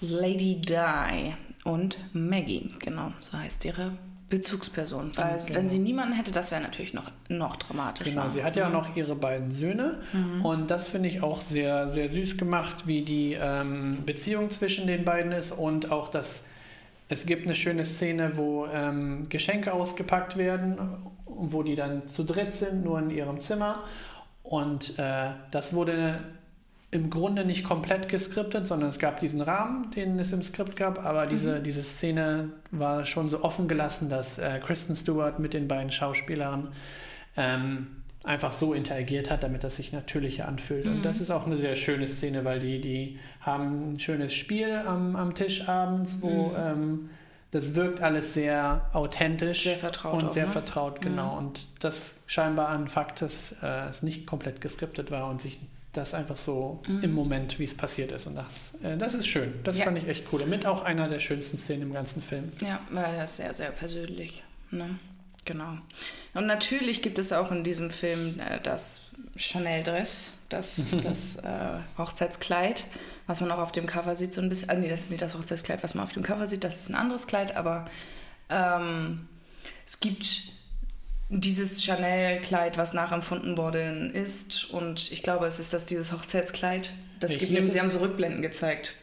Lady 0.00 0.60
Di 0.60 1.34
und 1.64 1.98
Maggie, 2.14 2.74
genau, 2.78 3.12
so 3.20 3.36
heißt 3.36 3.64
ihre 3.64 3.92
Bezugsperson. 4.28 5.12
Weil 5.16 5.36
Genau. 5.38 5.54
wenn 5.58 5.68
sie 5.68 5.78
niemanden 5.78 6.14
hätte, 6.14 6.32
das 6.32 6.50
wäre 6.50 6.60
natürlich 6.60 6.94
noch, 6.94 7.10
noch 7.28 7.56
dramatischer. 7.56 8.10
Genau, 8.10 8.28
sie 8.28 8.42
hat 8.42 8.56
ja 8.56 8.66
Mhm. 8.66 8.72
noch 8.72 8.96
ihre 8.96 9.14
beiden 9.14 9.50
Söhne 9.52 10.00
und 10.42 10.70
das 10.70 10.88
finde 10.88 11.08
ich 11.08 11.22
auch 11.22 11.40
sehr, 11.40 11.88
sehr 11.90 12.08
süß 12.08 12.36
gemacht, 12.36 12.86
wie 12.86 13.02
die 13.02 13.34
ähm, 13.40 13.98
Beziehung 14.04 14.50
zwischen 14.50 14.86
den 14.86 15.04
beiden 15.04 15.30
ist 15.32 15.52
und 15.52 15.92
auch 15.92 16.08
das, 16.08 16.44
es 17.08 17.24
gibt 17.26 17.44
eine 17.44 17.54
schöne 17.54 17.84
Szene, 17.84 18.36
wo 18.36 18.66
ähm, 18.66 19.28
Geschenke 19.28 19.72
ausgepackt 19.72 20.36
werden, 20.36 20.76
wo 21.24 21.62
die 21.62 21.76
dann 21.76 22.08
zu 22.08 22.24
dritt 22.24 22.52
sind, 22.54 22.82
nur 22.84 22.98
in 22.98 23.10
ihrem 23.10 23.40
Zimmer 23.40 23.84
und 24.42 24.98
äh, 24.98 25.30
das 25.52 25.72
wurde 25.72 26.18
im 26.90 27.10
Grunde 27.10 27.44
nicht 27.44 27.64
komplett 27.64 28.08
geskriptet, 28.08 28.66
sondern 28.66 28.88
es 28.88 28.98
gab 28.98 29.20
diesen 29.20 29.40
Rahmen, 29.40 29.90
den 29.90 30.18
es 30.18 30.32
im 30.32 30.42
Skript 30.42 30.76
gab, 30.76 31.04
aber 31.04 31.26
diese, 31.26 31.60
diese 31.60 31.82
Szene 31.82 32.50
war 32.70 33.04
schon 33.04 33.28
so 33.28 33.42
offen 33.42 33.66
gelassen, 33.66 34.08
dass 34.08 34.38
äh, 34.38 34.60
Kristen 34.60 34.94
Stewart 34.94 35.38
mit 35.38 35.52
den 35.52 35.66
beiden 35.66 35.90
Schauspielern 35.90 36.72
ähm, 37.36 37.88
einfach 38.22 38.52
so 38.52 38.72
interagiert 38.72 39.30
hat, 39.30 39.42
damit 39.42 39.64
das 39.64 39.76
sich 39.76 39.92
natürlicher 39.92 40.48
anfühlt. 40.48 40.86
Und 40.86 41.04
das 41.04 41.20
ist 41.20 41.30
auch 41.30 41.46
eine 41.46 41.56
sehr 41.56 41.76
schöne 41.76 42.06
Szene, 42.06 42.44
weil 42.44 42.60
die, 42.60 42.80
die 42.80 43.18
haben 43.40 43.94
ein 43.94 44.00
schönes 44.00 44.34
Spiel 44.34 44.72
am, 44.72 45.16
am 45.16 45.34
Tisch 45.34 45.68
abends, 45.68 46.18
wo 46.20 46.52
ähm, 46.56 47.10
das 47.52 47.74
wirkt 47.74 48.02
alles 48.02 48.34
sehr 48.34 48.90
authentisch 48.92 49.62
Sehr 49.62 49.76
vertraut 49.76 50.22
und 50.22 50.28
auch, 50.28 50.32
sehr 50.32 50.46
ne? 50.46 50.52
vertraut, 50.52 51.00
genau. 51.00 51.38
Und 51.38 51.68
das 51.78 52.16
scheinbar 52.26 52.70
ein 52.70 52.88
Fakt, 52.88 53.22
dass 53.22 53.54
äh, 53.62 53.88
es 53.88 54.02
nicht 54.02 54.26
komplett 54.26 54.60
geskriptet 54.60 55.10
war 55.10 55.30
und 55.30 55.40
sich 55.40 55.58
das 55.96 56.14
einfach 56.14 56.36
so 56.36 56.82
im 56.86 57.12
Moment, 57.12 57.58
wie 57.58 57.64
es 57.64 57.74
passiert 57.74 58.12
ist. 58.12 58.26
Und 58.26 58.34
das, 58.36 58.72
äh, 58.82 58.96
das 58.96 59.14
ist 59.14 59.26
schön. 59.26 59.54
Das 59.64 59.78
Ja. 59.78 59.84
fand 59.84 59.98
ich 59.98 60.06
echt 60.08 60.24
cool. 60.32 60.42
Und 60.42 60.50
mit 60.50 60.66
auch 60.66 60.82
einer 60.82 61.08
der 61.08 61.20
schönsten 61.20 61.56
Szenen 61.56 61.82
im 61.82 61.92
ganzen 61.92 62.22
Film. 62.22 62.52
Ja, 62.62 62.80
weil 62.90 63.14
er 63.14 63.24
ist 63.24 63.36
sehr, 63.36 63.52
sehr 63.54 63.70
persönlich. 63.70 64.42
Ne? 64.70 64.98
Genau. 65.44 65.78
Und 66.34 66.46
natürlich 66.46 67.02
gibt 67.02 67.18
es 67.18 67.32
auch 67.32 67.50
in 67.52 67.62
diesem 67.64 67.90
Film 67.90 68.40
äh, 68.40 68.60
das 68.60 69.02
Chanel-Dress, 69.36 70.32
das, 70.48 70.82
das 71.02 71.36
äh, 71.36 71.78
Hochzeitskleid, 71.98 72.84
was 73.26 73.40
man 73.40 73.50
auch 73.52 73.58
auf 73.58 73.72
dem 73.72 73.86
Cover 73.86 74.16
sieht, 74.16 74.32
so 74.32 74.40
ein 74.40 74.48
bisschen. 74.48 74.70
Ah, 74.70 74.74
nee, 74.74 74.88
das 74.88 75.02
ist 75.02 75.10
nicht 75.10 75.22
das 75.22 75.36
Hochzeitskleid, 75.36 75.82
was 75.84 75.94
man 75.94 76.04
auf 76.04 76.12
dem 76.12 76.22
Cover 76.22 76.46
sieht, 76.46 76.64
das 76.64 76.80
ist 76.80 76.88
ein 76.88 76.94
anderes 76.94 77.26
Kleid, 77.26 77.56
aber 77.56 77.88
ähm, 78.48 79.28
es 79.86 80.00
gibt 80.00 80.52
dieses 81.28 81.84
Chanel-Kleid, 81.84 82.78
was 82.78 82.94
nachempfunden 82.94 83.56
worden 83.56 84.12
ist. 84.12 84.70
Und 84.70 85.10
ich 85.10 85.22
glaube, 85.22 85.46
es 85.46 85.58
ist 85.58 85.72
das 85.72 85.86
dieses 85.86 86.12
Hochzeitskleid. 86.12 86.90
Das 87.20 87.32
Ich 87.32 87.38
gibt 87.38 87.52
nämlich, 87.52 87.72
sie 87.72 87.80
haben 87.80 87.90
so 87.90 87.98
Rückblenden 87.98 88.42
gezeigt. 88.42 88.94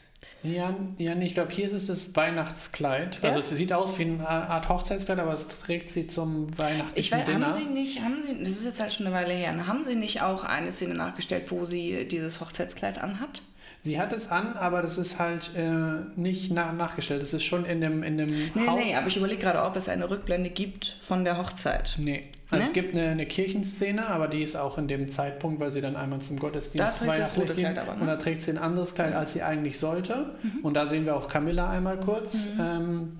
Ja, 0.43 0.75
ja 0.97 1.15
ich 1.17 1.33
glaube, 1.33 1.51
hier 1.51 1.65
ist 1.65 1.73
es 1.73 1.87
das 1.87 2.15
Weihnachtskleid. 2.15 3.19
Ja? 3.21 3.29
Also 3.29 3.39
es 3.39 3.49
sieht 3.49 3.71
aus 3.71 3.97
wie 3.97 4.03
eine 4.03 4.27
Art 4.27 4.67
Hochzeitskleid, 4.67 5.19
aber 5.19 5.33
es 5.33 5.47
trägt 5.47 5.89
sie 5.89 6.07
zum 6.07 6.47
weihnachtlichen 6.57 6.95
Ich 6.95 7.11
weiß, 7.11 7.25
Dinner. 7.25 7.47
haben 7.47 7.53
Sie 7.53 7.65
nicht, 7.65 8.01
haben 8.01 8.21
Sie, 8.21 8.39
das 8.39 8.49
ist 8.49 8.65
jetzt 8.65 8.81
halt 8.81 8.93
schon 8.93 9.07
eine 9.07 9.15
Weile 9.15 9.33
her, 9.33 9.67
haben 9.67 9.83
Sie 9.83 9.95
nicht 9.95 10.21
auch 10.21 10.43
eine 10.43 10.71
Szene 10.71 10.95
nachgestellt, 10.95 11.49
wo 11.49 11.63
sie 11.65 12.05
dieses 12.07 12.41
Hochzeitskleid 12.41 12.99
anhat? 12.99 13.41
Sie 13.85 13.99
hat 13.99 14.13
es 14.13 14.29
an, 14.31 14.53
aber 14.55 14.81
das 14.81 14.97
ist 14.97 15.19
halt 15.19 15.51
äh, 15.57 15.69
nicht 16.15 16.51
nach, 16.53 16.71
nachgestellt. 16.73 17.21
Das 17.21 17.33
ist 17.33 17.43
schon 17.43 17.65
in 17.65 17.81
dem, 17.81 18.01
in 18.01 18.17
dem 18.17 18.29
Nee, 18.29 18.67
Haus. 18.67 18.79
nee, 18.81 18.95
aber 18.95 19.07
ich 19.07 19.17
überlege 19.17 19.41
gerade, 19.41 19.61
ob 19.61 19.75
es 19.75 19.89
eine 19.89 20.09
Rückblende 20.09 20.49
gibt 20.49 20.95
von 21.01 21.25
der 21.25 21.37
Hochzeit. 21.37 21.95
Nee. 21.97 22.23
Also 22.49 22.63
Ne? 22.63 22.69
es 22.69 22.73
gibt 22.73 22.95
eine, 22.95 23.09
eine 23.09 23.25
Kirchenszene, 23.25 24.07
aber 24.07 24.27
die 24.27 24.41
ist 24.43 24.55
auch 24.55 24.77
in 24.77 24.87
dem 24.87 25.09
Zeitpunkt, 25.09 25.59
weil 25.59 25.71
sie 25.71 25.81
dann 25.81 25.95
einmal 25.97 26.19
zum 26.21 26.37
Da 26.37 26.41
Gottesdienst 26.43 26.99
trägt 26.99 27.09
das 27.11 27.17
weihnachtlich 27.17 27.41
rote. 27.49 27.55
Kleid 27.55 27.77
aber, 27.79 27.95
ne? 27.95 28.01
Und 28.01 28.07
da 28.07 28.15
trägt 28.15 28.41
sie 28.43 28.51
ein 28.51 28.57
anderes 28.57 28.95
Kleid, 28.95 29.13
als 29.15 29.33
sie 29.33 29.41
eigentlich 29.41 29.77
sollte. 29.79 30.35
Mhm. 30.43 30.59
Und 30.63 30.75
da 30.75 30.85
sehen 30.85 31.05
wir 31.05 31.15
auch 31.15 31.27
Camilla 31.27 31.69
einmal 31.69 31.99
kurz. 31.99 32.37
Ähm, 32.59 33.19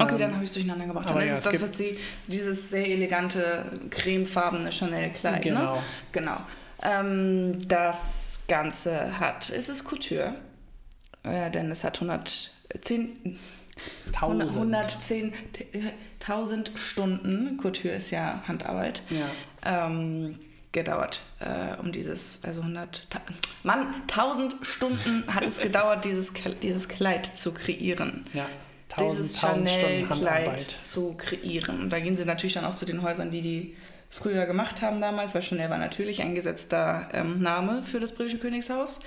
Okay, 0.00 0.12
ähm, 0.12 0.18
dann 0.18 0.34
habe 0.34 0.44
ich 0.44 0.50
es 0.50 0.54
durcheinander 0.54 0.86
gebracht. 0.86 1.08
Dann 1.08 1.16
aber 1.16 1.24
ist 1.24 1.30
ja, 1.44 1.50
es 1.50 1.58
das, 1.60 1.70
was 1.70 1.76
sie, 1.76 1.98
dieses 2.28 2.70
sehr 2.70 2.86
elegante, 2.88 3.64
cremefarbene 3.90 4.70
Chanel-Kleid, 4.70 5.44
ne? 5.44 5.50
Genau. 5.50 5.82
Genau. 6.12 6.36
Ähm, 6.84 7.58
das 7.66 8.27
Ganze 8.48 9.20
hat, 9.20 9.50
es 9.50 9.68
ist 9.68 9.84
Couture, 9.84 10.34
äh, 11.22 11.50
denn 11.50 11.70
es 11.70 11.84
hat 11.84 11.96
110, 12.00 13.38
1000. 14.12 14.50
110, 14.50 15.32
1000 16.20 16.72
Stunden, 16.74 17.56
Couture 17.58 17.94
ist 17.94 18.10
ja 18.10 18.42
Handarbeit, 18.48 19.02
Ja. 19.10 19.26
ähm, 19.86 20.36
gedauert, 20.72 21.22
äh, 21.40 21.76
um 21.80 21.92
dieses, 21.92 22.40
also 22.42 22.62
100, 22.62 23.06
ta- 23.10 23.20
Mann, 23.62 24.02
1000 24.06 24.56
Stunden 24.62 25.24
hat 25.34 25.44
es 25.46 25.58
gedauert, 25.58 26.04
dieses, 26.04 26.32
dieses 26.62 26.88
Kleid 26.88 27.26
zu 27.26 27.52
kreieren. 27.52 28.24
ja. 28.32 28.46
Dieses 28.98 29.36
1000 29.44 29.68
Stunden 29.68 30.08
Chanel-Kleid 30.08 30.60
zu 30.60 31.12
kreieren. 31.12 31.82
Und 31.82 31.90
da 31.92 32.00
gehen 32.00 32.16
sie 32.16 32.24
natürlich 32.24 32.54
dann 32.54 32.64
auch 32.64 32.74
zu 32.74 32.86
den 32.86 33.02
Häusern, 33.02 33.30
die 33.30 33.42
die 33.42 33.76
früher 34.10 34.46
gemacht 34.46 34.82
haben 34.82 35.00
damals, 35.00 35.34
weil 35.34 35.42
Chanel 35.42 35.70
war 35.70 35.78
natürlich 35.78 36.22
ein 36.22 36.34
gesetzter 36.34 37.08
ähm, 37.12 37.40
Name 37.40 37.82
für 37.82 38.00
das 38.00 38.12
britische 38.12 38.38
Königshaus. 38.38 39.00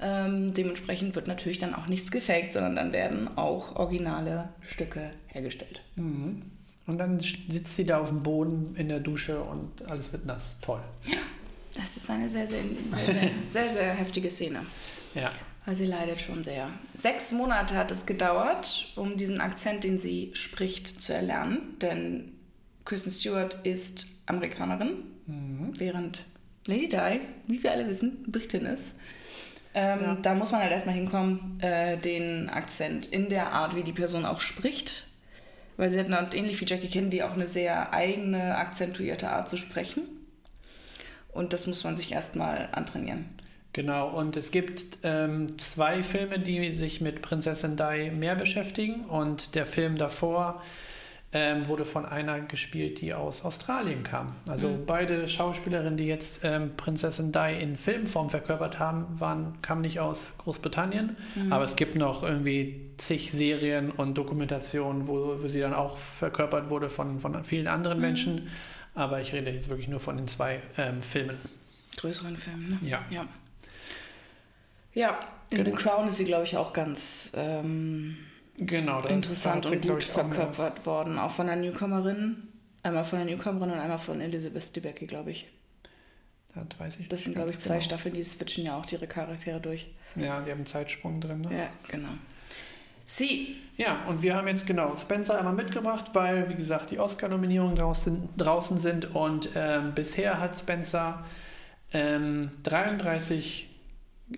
Ähm, 0.00 0.54
dementsprechend 0.54 1.14
wird 1.14 1.26
natürlich 1.26 1.58
dann 1.58 1.74
auch 1.74 1.86
nichts 1.86 2.10
gefaked, 2.10 2.54
sondern 2.54 2.76
dann 2.76 2.92
werden 2.92 3.36
auch 3.36 3.76
originale 3.76 4.48
Stücke 4.60 5.10
hergestellt. 5.26 5.82
Mhm. 5.96 6.42
Und 6.86 6.98
dann 6.98 7.20
sitzt 7.20 7.76
sie 7.76 7.84
da 7.84 7.98
auf 7.98 8.08
dem 8.08 8.22
Boden 8.22 8.74
in 8.76 8.88
der 8.88 9.00
Dusche 9.00 9.40
und 9.40 9.88
alles 9.88 10.12
wird 10.12 10.26
nass. 10.26 10.56
Toll. 10.60 10.80
Das 11.76 11.96
ist 11.96 12.10
eine 12.10 12.28
sehr, 12.28 12.48
sehr, 12.48 12.62
sehr, 12.62 13.14
sehr, 13.14 13.30
sehr, 13.50 13.72
sehr 13.72 13.92
heftige 13.92 14.30
Szene. 14.30 14.64
Ja. 15.14 15.30
Weil 15.66 15.76
sie 15.76 15.86
leidet 15.86 16.20
schon 16.20 16.42
sehr. 16.42 16.70
Sechs 16.94 17.32
Monate 17.32 17.76
hat 17.76 17.92
es 17.92 18.06
gedauert, 18.06 18.92
um 18.96 19.16
diesen 19.16 19.40
Akzent, 19.40 19.84
den 19.84 20.00
sie 20.00 20.30
spricht, 20.34 20.88
zu 20.88 21.12
erlernen. 21.12 21.76
Denn 21.80 22.32
Kristen 22.84 23.10
Stewart 23.10 23.58
ist 23.64 24.19
Amerikanerin, 24.30 25.04
während 25.76 26.24
Lady 26.66 26.88
Di, 26.88 27.20
wie 27.46 27.62
wir 27.62 27.72
alle 27.72 27.86
wissen, 27.88 28.24
Britin 28.26 28.66
ist. 28.66 28.96
Ähm, 29.74 30.00
Ja. 30.02 30.14
Da 30.22 30.34
muss 30.34 30.52
man 30.52 30.62
halt 30.62 30.72
erstmal 30.72 30.94
hinkommen, 30.94 31.58
äh, 31.60 31.96
den 31.96 32.48
Akzent 32.50 33.06
in 33.06 33.28
der 33.28 33.52
Art, 33.52 33.76
wie 33.76 33.82
die 33.82 33.92
Person 33.92 34.24
auch 34.24 34.40
spricht. 34.40 35.06
Weil 35.76 35.90
sie 35.90 35.98
hat 35.98 36.06
eine, 36.06 36.34
ähnlich 36.34 36.60
wie 36.60 36.66
Jackie 36.66 36.88
Kennedy 36.88 37.22
auch 37.22 37.32
eine 37.32 37.46
sehr 37.46 37.92
eigene, 37.92 38.56
akzentuierte 38.56 39.30
Art 39.30 39.48
zu 39.48 39.56
sprechen. 39.56 40.02
Und 41.32 41.52
das 41.52 41.66
muss 41.66 41.84
man 41.84 41.96
sich 41.96 42.12
erstmal 42.12 42.68
antrainieren. 42.72 43.26
Genau, 43.72 44.10
und 44.10 44.36
es 44.36 44.50
gibt 44.50 44.98
ähm, 45.04 45.58
zwei 45.60 46.02
Filme, 46.02 46.40
die 46.40 46.72
sich 46.72 47.00
mit 47.00 47.22
Prinzessin 47.22 47.76
Di 47.76 48.10
mehr 48.10 48.34
beschäftigen. 48.34 49.04
Und 49.06 49.54
der 49.54 49.64
Film 49.64 49.96
davor 49.96 50.62
ähm, 51.32 51.68
wurde 51.68 51.84
von 51.84 52.06
einer 52.06 52.40
gespielt, 52.40 53.00
die 53.00 53.14
aus 53.14 53.44
Australien 53.44 54.02
kam. 54.02 54.34
Also 54.48 54.68
Mhm. 54.68 54.86
beide 54.86 55.28
Schauspielerinnen, 55.28 55.96
die 55.96 56.06
jetzt 56.06 56.40
ähm, 56.42 56.72
Prinzessin 56.76 57.30
Di 57.30 57.56
in 57.60 57.76
Filmform 57.76 58.28
verkörpert 58.30 58.80
haben, 58.80 59.06
waren, 59.20 59.62
kamen 59.62 59.82
nicht 59.82 60.00
aus 60.00 60.34
Großbritannien. 60.38 61.16
Mhm. 61.36 61.52
Aber 61.52 61.62
es 61.62 61.76
gibt 61.76 61.94
noch 61.94 62.24
irgendwie 62.24 62.90
zig 62.96 63.30
Serien 63.30 63.90
und 63.92 64.18
Dokumentationen, 64.18 65.06
wo, 65.06 65.40
wo 65.40 65.46
sie 65.48 65.60
dann 65.60 65.72
auch 65.74 65.98
verkörpert 65.98 66.68
wurde 66.68 66.90
von, 66.90 67.20
von 67.20 67.44
vielen 67.44 67.68
anderen 67.68 67.98
Mhm. 67.98 68.04
Menschen. 68.04 68.48
Aber 68.96 69.20
ich 69.20 69.32
rede 69.32 69.52
jetzt 69.52 69.68
wirklich 69.68 69.86
nur 69.88 70.00
von 70.00 70.16
den 70.16 70.26
zwei 70.26 70.60
ähm, 70.76 71.00
Filmen. 71.00 71.36
größeren 71.96 72.36
Filmen, 72.36 72.70
ne? 72.82 72.88
Ja. 72.88 72.98
Ja. 73.10 73.24
Ja, 74.94 75.20
in 75.50 75.58
Genau. 75.62 75.76
The 75.76 75.82
Crown 75.82 76.08
ist 76.08 76.16
sie, 76.16 76.24
glaube 76.24 76.44
ich, 76.44 76.56
auch 76.56 76.72
ganz 76.72 77.30
ähm, 77.36 78.16
Genau, 78.60 79.00
das 79.00 79.10
interessant 79.10 79.66
und 79.66 79.82
gut 79.86 80.04
verkörpert 80.04 80.84
worden. 80.84 81.18
Auch 81.18 81.30
von 81.30 81.48
einer 81.48 81.62
Newcomerin. 81.62 82.48
Einmal 82.82 83.04
von 83.04 83.18
der 83.18 83.26
Newcomerin 83.26 83.70
und 83.70 83.78
einmal 83.78 83.98
von 83.98 84.20
Elizabeth 84.20 84.74
Debicki, 84.76 85.06
glaube 85.06 85.30
ich. 85.30 85.48
Das 86.54 86.78
weiß 86.78 86.96
ich 86.98 87.08
Das 87.08 87.18
nicht 87.18 87.24
sind, 87.24 87.34
glaube 87.34 87.50
ich, 87.50 87.58
zwei 87.58 87.74
genau. 87.74 87.84
Staffeln, 87.84 88.14
die 88.14 88.22
switchen 88.22 88.64
ja 88.64 88.76
auch 88.76 88.90
ihre 88.90 89.06
Charaktere 89.06 89.60
durch. 89.60 89.90
Ja, 90.16 90.40
die 90.40 90.50
haben 90.50 90.58
einen 90.58 90.66
Zeitsprung 90.66 91.20
drin. 91.20 91.42
Ne? 91.42 91.56
Ja, 91.56 91.68
genau. 91.88 92.08
Sie. 93.06 93.56
Ja, 93.76 94.04
und 94.06 94.22
wir 94.22 94.36
haben 94.36 94.46
jetzt 94.46 94.66
genau 94.66 94.94
Spencer 94.94 95.38
einmal 95.38 95.54
mitgebracht, 95.54 96.10
weil, 96.12 96.48
wie 96.50 96.54
gesagt, 96.54 96.90
die 96.90 96.98
Oscar-Nominierungen 96.98 97.76
draußen, 97.76 98.28
draußen 98.36 98.76
sind 98.76 99.14
und 99.14 99.50
ähm, 99.54 99.94
bisher 99.94 100.38
hat 100.38 100.56
Spencer 100.56 101.24
ähm, 101.92 102.50
33 102.62 103.69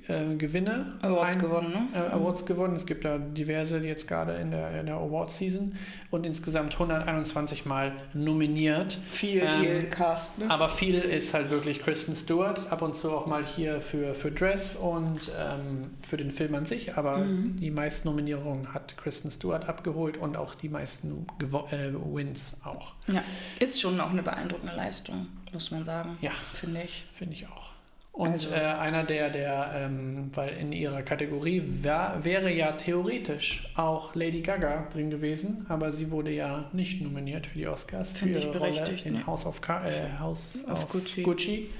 äh, 0.09 0.35
Gewinne. 0.37 0.99
Awards 1.03 1.37
ein- 1.37 1.41
gewonnen, 1.43 1.71
ne? 1.71 1.89
Äh, 1.95 2.13
Awards 2.13 2.47
gewonnen. 2.47 2.75
Es 2.77 2.87
gibt 2.87 3.05
da 3.05 3.19
diverse 3.19 3.79
jetzt 3.79 4.09
gerade 4.09 4.35
in 4.35 4.51
der, 4.51 4.81
in 4.81 4.87
der 4.87 4.97
Award-Season 4.97 5.77
und 6.11 6.25
insgesamt 6.27 6.73
121 6.75 7.67
Mal 7.67 7.93
nominiert. 8.15 8.99
Viel, 9.11 9.41
Ähm, 9.43 9.61
viel 9.61 9.83
Cast, 9.85 10.39
ne? 10.39 10.51
Aber 10.51 10.69
viel 10.69 10.99
ist 10.99 11.35
halt 11.35 11.51
wirklich 11.51 11.81
Kristen 11.83 12.15
Stewart, 12.17 12.71
ab 12.73 12.83
und 12.83 12.95
zu 12.95 13.11
auch 13.13 13.27
mal 13.27 13.45
hier 13.45 13.81
für, 13.81 14.15
für 14.15 14.31
Dress 14.31 14.77
und 14.77 15.31
ähm, 15.39 15.91
für 16.07 16.17
den 16.17 16.31
Film 16.31 16.55
an 16.55 16.65
sich. 16.65 16.97
Aber 16.97 17.19
Mhm. 17.19 17.57
die 17.59 17.71
meisten 17.71 18.09
Nominierungen 18.09 18.73
hat 18.75 18.97
Kristen 18.97 19.31
Stewart 19.31 19.69
abgeholt 19.69 20.17
und 20.17 20.37
auch 20.37 20.55
die 20.55 20.69
meisten 20.69 21.27
Gewo 21.39 21.67
äh, 21.71 21.93
Wins 22.15 22.57
auch, 22.65 22.95
Ja, 23.09 23.23
ist 23.61 23.81
schon 23.81 24.01
auch 24.01 24.11
eine 24.11 24.23
beeindruckende 24.23 24.75
Leistung, 24.75 25.27
muss 25.53 25.71
man 25.71 25.85
sagen. 25.85 26.17
Ja. 26.21 26.31
Finde 26.55 26.83
ich. 26.83 27.05
finde 27.13 27.35
ich 27.35 27.47
auch. 27.47 27.72
Und 28.12 28.33
Also- 28.33 28.50
äh, 28.50 28.59
einer 28.59 29.04
der, 29.04 29.31
der 29.31 29.73
ähm, 29.75 30.31
weil 30.35 30.50
in 30.59 30.73
ihrer 30.73 31.02
Kategorie 31.02 31.62
wär, 31.66 32.19
wäre 32.21 32.52
ja 32.52 32.73
theoretisch 32.73 33.66
auch 33.75 34.14
Lady 34.14 34.42
Gaga 34.42 34.87
drin 34.92 35.09
gewesen, 35.11 35.64
aber 35.71 35.92
sie 35.92 36.11
wurde 36.11 36.31
ja 36.31 36.69
nicht 36.75 37.00
nominiert 37.00 37.47
für 37.47 37.59
die 37.59 37.66
Oscars. 37.66 38.12
Finde 38.12 38.38
ich 38.38 38.50
berechtigt, 38.50 39.07
Rolle 39.07 39.14
in 39.14 39.21
ne? 39.21 39.26
House 39.26 39.47
of, 39.47 39.62
Ca 39.62 39.87
äh, 39.87 40.19
House 40.19 40.59
Of 40.71 40.88
Gucci. 40.90 41.23
Gucci. 41.23 41.71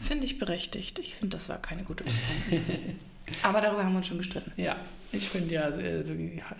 Finde 0.00 0.24
ich 0.26 0.38
berechtigt. 0.38 1.00
Ich 1.00 1.14
finde, 1.16 1.36
das 1.36 1.48
war 1.48 1.58
keine 1.58 1.82
gute 1.82 2.04
Performance. 2.04 2.72
Aber 3.42 3.60
darüber 3.60 3.84
haben 3.84 3.92
wir 3.92 3.98
uns 3.98 4.06
schon 4.06 4.18
gestritten. 4.18 4.52
Ja, 4.56 4.76
ich 5.12 5.28
finde 5.28 5.54
ja, 5.54 5.68
äh, 5.70 6.04
so, 6.04 6.14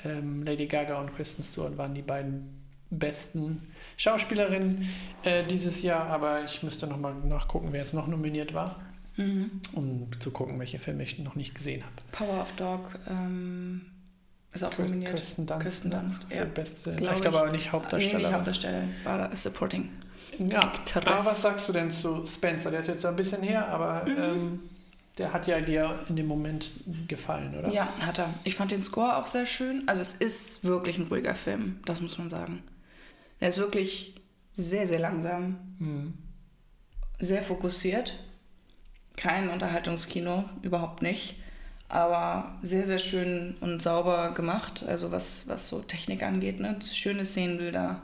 ähm, 0.05 0.43
Lady 0.45 0.67
Gaga 0.67 1.01
und 1.01 1.15
Kristen 1.15 1.43
Stewart 1.45 1.79
waren 1.79 1.95
die 1.95 2.03
beiden 2.03 2.61
besten 2.91 3.63
Schauspielerinnen 3.97 4.89
äh, 5.23 5.45
dieses 5.45 5.83
Jahr, 5.83 6.07
aber 6.07 6.45
ich 6.45 6.63
müsste 6.65 6.87
nochmal 6.89 7.15
nachgucken, 7.15 7.69
wer 7.71 7.81
jetzt 7.81 7.95
noch 7.95 8.09
nominiert 8.09 8.53
war, 8.55 8.81
Mhm. 9.17 9.61
um 9.73 10.09
zu 10.21 10.31
gucken, 10.31 10.59
welche 10.59 10.79
Filme 10.79 11.03
ich 11.03 11.19
noch 11.19 11.35
nicht 11.35 11.55
gesehen 11.55 11.83
habe. 11.85 11.95
Power 12.13 12.43
of 12.43 12.53
Dog 12.53 12.81
ähm, 13.09 13.83
ist 14.53 14.63
auch 14.65 14.77
nominiert. 14.79 15.15
Kristen 15.17 15.47
Dunst, 15.47 15.63
Kristen 15.63 15.89
ne? 15.91 15.97
Dunst, 16.01 16.25
für 16.25 16.35
ja. 16.37 16.45
beste, 16.45 16.95
Glaub 16.97 17.15
ich 17.17 17.21
glaube 17.23 17.41
aber 17.41 17.51
nicht 17.53 17.67
Nee, 17.67 17.73
Hauptdarsteller. 17.73 18.19
nicht 18.29 18.33
Hauptdarsteller, 18.35 18.83
war 19.05 19.37
Supporting. 19.37 19.89
ja, 20.39 20.61
Actress. 20.69 21.07
aber 21.07 21.17
was 21.25 21.43
sagst 21.43 21.69
du 21.69 21.73
denn 21.73 21.91
zu 21.91 22.25
Spencer? 22.27 22.71
Der 22.71 22.81
ist 22.81 22.87
jetzt 22.89 23.05
ein 23.05 23.17
bisschen 23.17 23.43
her, 23.43 23.69
aber 23.69 24.05
Mhm. 24.09 24.17
ähm, 24.19 24.61
der 25.19 25.33
hat 25.35 25.47
ja 25.47 25.61
dir 25.61 26.05
in 26.09 26.17
dem 26.17 26.27
Moment 26.27 26.71
gefallen, 27.09 27.55
oder? 27.59 27.71
Ja, 27.71 27.89
hat 28.01 28.19
er. 28.19 28.33
Ich 28.45 28.55
fand 28.55 28.71
den 28.71 28.81
Score 28.81 29.17
auch 29.17 29.27
sehr 29.27 29.45
schön. 29.45 29.83
Also 29.87 30.01
es 30.01 30.15
ist 30.15 30.65
wirklich 30.65 30.97
ein 30.99 31.09
ruhiger 31.09 31.35
Film, 31.35 31.81
das 31.85 32.01
muss 32.01 32.17
man 32.17 32.31
sagen. 32.31 32.63
Er 33.39 33.49
ist 33.49 33.59
wirklich 33.59 34.15
sehr, 34.53 34.87
sehr 34.87 34.99
langsam, 35.01 35.57
Mhm. 35.79 36.15
sehr 37.19 37.43
fokussiert. 37.43 38.15
Kein 39.21 39.51
Unterhaltungskino, 39.51 40.49
überhaupt 40.63 41.03
nicht. 41.03 41.37
Aber 41.91 42.55
sehr, 42.63 42.87
sehr 42.87 42.97
schön 42.99 43.55
und 43.61 43.83
sauber 43.83 44.33
gemacht. 44.33 44.83
Also 44.87 45.11
was, 45.13 45.47
was 45.47 45.69
so 45.69 45.81
Technik 45.83 46.23
angeht. 46.23 46.59
Ne? 46.59 46.79
Schöne 46.91 47.27
Szenenbilder, 47.27 48.01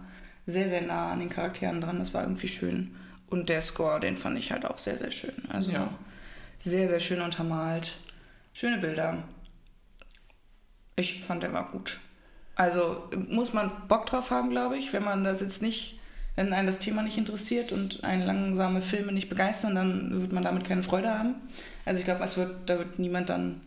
sehr, 0.47 0.69
sehr 0.69 0.83
nah 0.83 1.11
an 1.13 1.21
den 1.21 1.31
Charakteren 1.31 1.81
dran. 1.81 1.99
Das 1.99 2.13
war 2.13 2.23
irgendwie 2.23 2.49
schön. 2.49 2.95
Und 3.31 3.49
der 3.49 3.63
Score, 3.63 3.99
den 3.99 4.19
fand 4.19 4.39
ich 4.39 4.53
halt 4.53 4.67
auch 4.67 4.77
sehr, 4.77 4.99
sehr 4.99 5.11
schön. 5.11 5.33
Also 5.49 5.71
Ja. 5.71 5.89
sehr, 6.59 6.87
sehr 6.87 7.01
schön 7.01 7.23
untermalt. 7.23 7.97
Schöne 8.53 8.77
Bilder. 8.77 9.23
Ich 10.97 11.23
fand, 11.23 11.43
der 11.43 11.55
war 11.55 11.71
gut. 11.71 11.99
Also 12.57 13.09
muss 13.29 13.55
man 13.55 13.71
Bock 13.89 14.05
drauf 14.05 14.31
haben, 14.31 14.51
glaube 14.51 14.77
ich. 14.77 14.93
Wenn 14.93 15.05
man 15.05 15.25
das 15.25 15.41
jetzt 15.41 15.63
nicht, 15.63 15.99
wenn 16.37 16.52
einen 16.52 16.66
das 16.66 16.78
Thema 16.78 17.02
nicht 17.02 17.19
interessiert 17.19 17.73
und 17.73 18.05
einen 18.05 18.23
langsame 18.23 18.81
Filme 18.81 19.11
nicht 19.12 19.28
begeistern, 19.28 19.75
dann 19.75 20.21
wird 20.21 20.33
man 20.33 20.45
damit 20.45 20.64
keine 20.64 20.83
Freude 20.83 21.11
haben. 21.19 21.35
Also 21.85 21.99
ich 21.99 22.05
glaube, 22.05 22.25
da 22.66 22.78
wird 22.78 22.99
niemand 22.99 23.28
dann 23.31 23.61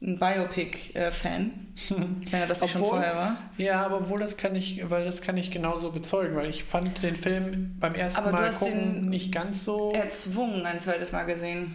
ein 0.00 0.18
Biopic-Fan, 0.18 1.50
wenn 2.30 2.40
er 2.40 2.46
das 2.46 2.60
nicht 2.60 2.70
schon 2.72 2.82
Obwohl- 2.82 2.98
vorher 2.98 3.16
war. 3.16 3.36
Ja, 3.58 3.84
aber 3.84 3.98
obwohl 3.98 4.20
das 4.20 4.36
kann 4.36 4.54
ich, 4.54 4.88
weil 4.88 5.04
das 5.04 5.22
kann 5.22 5.36
ich 5.36 5.50
genauso 5.50 5.90
bezeugen, 5.90 6.36
weil 6.36 6.48
ich 6.48 6.64
fand 6.64 7.02
den 7.02 7.16
Film 7.16 7.76
beim 7.80 7.94
ersten 7.94 8.20
Aber 8.20 8.32
Mal 8.32 8.50
gucken 8.50 9.08
nicht 9.08 9.32
ganz 9.32 9.64
so. 9.64 9.92
Erzwungen 9.92 10.64
ein 10.66 10.80
zweites 10.80 11.12
Mal 11.12 11.24
gesehen. 11.24 11.74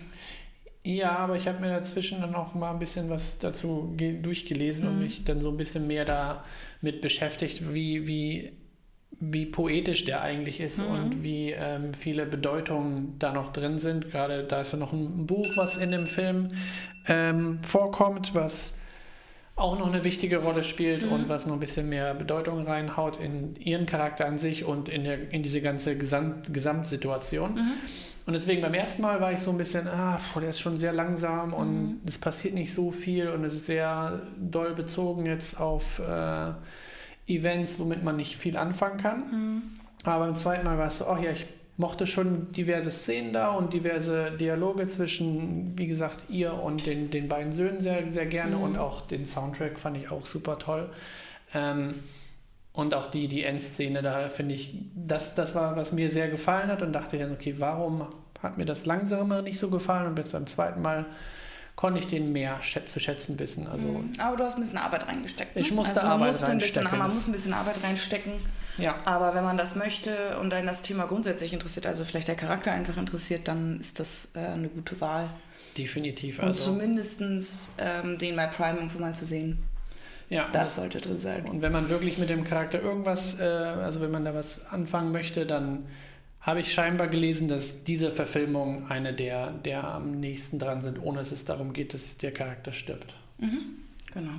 Ja, 0.86 1.18
aber 1.18 1.36
ich 1.38 1.48
habe 1.48 1.60
mir 1.62 1.70
dazwischen 1.70 2.20
dann 2.22 2.36
auch 2.36 2.56
mal 2.56 2.72
ein 2.72 2.80
bisschen 2.80 3.10
was 3.10 3.40
dazu 3.40 3.94
ge- 3.96 4.22
durchgelesen 4.22 4.88
und 4.88 4.96
Mhm. 4.98 5.04
mich 5.04 5.24
dann 5.24 5.40
so 5.40 5.50
ein 5.50 5.58
bisschen 5.58 5.88
mehr 5.88 6.04
damit 6.06 7.02
beschäftigt, 7.02 7.74
wie, 7.74 8.06
wie, 8.08 8.52
wie 9.20 9.46
poetisch 9.46 10.06
der 10.06 10.22
eigentlich 10.22 10.60
ist 10.60 10.80
Mhm. 10.80 10.86
und 10.94 11.24
wie 11.24 11.52
ähm, 11.52 11.94
viele 11.94 12.26
Bedeutungen 12.26 13.16
da 13.20 13.32
noch 13.34 13.54
drin 13.54 13.78
sind. 13.78 14.12
Gerade 14.12 14.44
da 14.44 14.62
ist 14.62 14.74
ja 14.74 14.80
noch 14.80 14.94
ein 14.94 15.26
Buch, 15.28 15.48
was 15.56 15.78
in 15.78 15.92
dem 15.92 16.06
Film 16.08 16.50
ähm, 17.08 17.60
vorkommt, 17.64 18.34
was 18.36 18.74
auch 19.56 19.78
noch 19.78 19.88
eine 19.94 20.04
wichtige 20.04 20.38
Rolle 20.38 20.64
spielt 20.64 21.06
Mhm. 21.06 21.12
und 21.12 21.30
was 21.30 21.46
noch 21.46 21.54
ein 21.54 21.60
bisschen 21.60 21.88
mehr 21.88 22.14
Bedeutung 22.16 22.66
reinhaut 22.66 23.20
in 23.20 23.56
ihren 23.58 23.86
Charakter 23.86 24.26
an 24.26 24.38
sich 24.40 24.66
und 24.66 24.90
in, 24.90 25.04
der, 25.04 25.32
in 25.32 25.44
diese 25.44 25.62
ganze 25.62 25.96
Gesamt, 25.98 26.52
Gesamtsituation. 26.54 27.54
Mhm. 27.54 27.72
Und 28.26 28.34
deswegen 28.34 28.62
beim 28.62 28.74
ersten 28.74 29.02
Mal 29.02 29.20
war 29.22 29.32
ich 29.34 29.40
so 29.42 29.52
ein 29.52 29.58
bisschen, 29.58 29.88
ah, 29.88 30.20
boah, 30.34 30.40
der 30.40 30.50
ist 30.50 30.60
schon 30.60 30.78
sehr 30.78 30.94
langsam 30.94 31.50
Mhm. 31.50 31.54
und 31.54 32.02
es 32.08 32.18
passiert 32.18 32.56
nicht 32.56 32.74
so 32.74 32.90
viel 32.90 33.28
und 33.30 33.44
es 33.44 33.54
ist 33.54 33.68
sehr 33.68 34.22
doll 34.40 34.74
bezogen 34.74 35.26
jetzt 35.28 35.60
auf 35.60 36.00
äh, 36.00 36.52
Events, 37.28 37.80
womit 37.80 38.04
man 38.04 38.16
nicht 38.16 38.38
viel 38.38 38.58
anfangen 38.58 38.98
kann. 38.98 39.20
Mhm. 39.32 39.62
Aber 40.04 40.26
beim 40.26 40.36
zweiten 40.36 40.66
Mal 40.66 40.78
war 40.78 40.88
es 40.88 40.98
so, 40.98 41.08
oh 41.08 41.18
ja, 41.18 41.32
ich 41.32 41.46
mochte 41.78 42.06
schon 42.06 42.52
diverse 42.52 42.92
Szenen 42.92 43.34
da 43.34 43.52
und 43.52 43.74
diverse 43.74 44.32
Dialoge 44.32 44.86
zwischen, 44.88 45.78
wie 45.78 45.88
gesagt, 45.88 46.26
ihr 46.30 46.54
und 46.54 46.86
den, 46.86 47.10
den 47.10 47.28
beiden 47.28 47.52
Söhnen 47.52 47.80
sehr, 47.80 48.10
sehr 48.12 48.26
gerne 48.26 48.58
Mhm. 48.58 48.64
und 48.64 48.78
auch 48.78 49.02
den 49.02 49.26
Soundtrack 49.26 49.80
fand 49.80 49.98
ich 49.98 50.12
auch 50.12 50.26
super 50.26 50.60
toll. 50.60 50.90
Ähm, 51.54 51.96
und 52.74 52.96
auch 52.96 53.10
die, 53.10 53.28
die 53.28 53.44
Endszene, 53.44 54.02
da 54.02 54.30
finde 54.30 54.56
ich, 54.56 54.76
das, 54.96 55.36
das 55.36 55.54
war, 55.56 55.76
was 55.76 55.92
mir 55.94 56.10
sehr 56.10 56.30
gefallen 56.30 56.70
hat 56.70 56.82
und 56.82 56.92
dachte 56.94 57.18
dann, 57.20 57.32
okay, 57.32 57.56
warum 57.60 58.08
hat 58.42 58.58
mir 58.58 58.66
das 58.66 58.86
Langsamere 58.86 59.44
nicht 59.44 59.60
so 59.60 59.70
gefallen? 59.70 60.08
Und 60.08 60.18
jetzt 60.18 60.32
beim 60.32 60.48
zweiten 60.48 60.82
Mal 60.82 61.06
konnte 61.76 62.00
ich 62.00 62.08
den 62.08 62.32
mehr 62.32 62.60
zu 62.86 63.00
schätzen 63.00 63.38
wissen. 63.40 63.68
Also, 63.68 63.86
Mhm. 63.88 64.12
Aber 64.20 64.38
du 64.38 64.44
hast 64.44 64.56
ein 64.56 64.62
bisschen 64.62 64.78
Arbeit 64.78 65.08
reingesteckt. 65.08 65.56
Ne? 65.56 65.62
Ich 65.62 65.72
musste 65.72 65.96
also 65.96 66.08
Arbeit 66.08 66.28
musste 66.28 66.52
ein 66.52 66.58
bisschen, 66.60 66.78
reinstecken. 66.88 67.00
Man 67.00 67.14
muss 67.14 67.28
ein 67.28 67.32
bisschen 67.32 67.54
Arbeit 67.54 67.76
reinstecken. 67.84 68.34
ja. 68.78 68.96
Aber 69.06 69.34
wenn 69.36 69.44
man 69.44 69.58
das 69.58 69.76
möchte 69.76 70.38
und 70.40 70.54
einen 70.54 70.68
das 70.68 70.82
Thema 70.84 71.06
grundsätzlich 71.08 71.52
interessiert, 71.54 71.86
also 71.88 72.06
vielleicht 72.06 72.28
der 72.28 72.36
Charakter 72.36 72.72
einfach 72.72 72.98
interessiert, 72.98 73.48
dann 73.48 73.80
ist 73.80 74.00
das 74.00 74.30
äh, 74.36 74.40
eine 74.40 74.70
gute 74.70 75.00
Wahl. 75.02 75.30
Definitiv. 75.78 76.40
Und 76.40 76.50
Also, 76.50 76.72
zumindest 76.72 77.22
ähm, 77.80 78.18
den 78.20 78.36
bei 78.36 78.46
Prime 78.48 78.78
irgendwo 78.78 79.00
mal 79.00 79.16
zu 79.16 79.26
sehen. 79.26 79.58
ja, 80.30 80.48
Das 80.52 80.76
sollte 80.76 81.02
drin 81.02 81.20
sein. 81.20 81.46
Und 81.46 81.62
wenn 81.64 81.72
man 81.72 81.90
wirklich 81.90 82.18
mit 82.20 82.30
dem 82.30 82.44
Charakter 82.44 82.80
irgendwas, 82.82 83.40
äh, 83.40 83.44
also 83.44 84.00
wenn 84.00 84.12
man 84.12 84.24
da 84.24 84.34
was 84.36 84.62
anfangen 84.70 85.12
möchte, 85.12 85.46
dann 85.48 85.86
habe 86.44 86.60
ich 86.60 86.74
scheinbar 86.74 87.08
gelesen, 87.08 87.48
dass 87.48 87.84
diese 87.84 88.12
Verfilmung 88.12 88.88
eine 88.88 89.14
der, 89.14 89.52
der 89.52 89.86
am 89.86 90.20
nächsten 90.20 90.60
dran 90.60 90.82
sind, 90.82 91.02
ohne 91.02 91.20
dass 91.20 91.32
es 91.32 91.46
darum 91.46 91.74
geht, 91.74 91.94
dass 91.94 92.18
der 92.18 92.34
Charakter 92.34 92.72
stirbt. 92.74 93.16
Genau. 94.14 94.34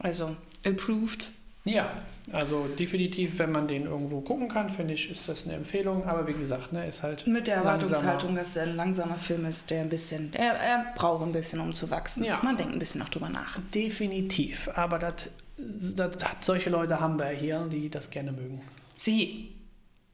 Also, 0.00 0.36
approved. 0.66 1.30
Ja, 1.64 1.96
also 2.32 2.66
definitiv, 2.66 3.38
wenn 3.38 3.50
man 3.50 3.66
den 3.68 3.84
irgendwo 3.84 4.20
gucken 4.20 4.48
kann, 4.48 4.68
finde 4.68 4.92
ich, 4.94 5.10
ist 5.10 5.28
das 5.28 5.44
eine 5.44 5.54
Empfehlung. 5.54 6.04
Aber 6.04 6.26
wie 6.26 6.34
gesagt, 6.34 6.72
ne, 6.72 6.86
ist 6.86 7.02
halt 7.02 7.26
Mit 7.26 7.46
der. 7.46 7.56
Erwartungshaltung, 7.56 8.34
dass 8.34 8.56
er 8.56 8.64
ein 8.64 8.76
langsamer 8.76 9.16
Film 9.16 9.46
ist, 9.46 9.70
der 9.70 9.80
ein 9.80 9.88
bisschen, 9.88 10.34
er, 10.34 10.54
er 10.54 10.92
braucht 10.94 11.24
ein 11.24 11.32
bisschen, 11.32 11.60
um 11.60 11.72
zu 11.72 11.90
wachsen. 11.90 12.24
Ja. 12.24 12.40
Man 12.42 12.56
denkt 12.56 12.74
ein 12.74 12.78
bisschen 12.78 12.98
noch 12.98 13.08
drüber 13.08 13.30
nach. 13.30 13.58
Definitiv. 13.72 14.68
Aber 14.74 14.98
das, 14.98 15.30
das, 15.56 16.18
solche 16.40 16.68
Leute 16.68 17.00
haben 17.00 17.18
wir 17.18 17.28
hier, 17.28 17.66
die 17.70 17.88
das 17.88 18.10
gerne 18.10 18.32
mögen. 18.32 18.60
Sie, 18.94 19.54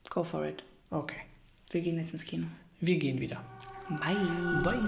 go 0.09 0.23
for 0.23 0.47
it. 0.47 0.63
Okay, 0.91 1.21
Wir 1.71 1.81
gehen 1.81 1.99
jetzt 1.99 2.13
ins 2.13 2.25
Kino. 2.25 2.47
wir 2.81 2.99
gehen 2.99 3.21
wieder. 3.21 3.43
Bye. 3.89 4.17
Bye. 4.65 4.81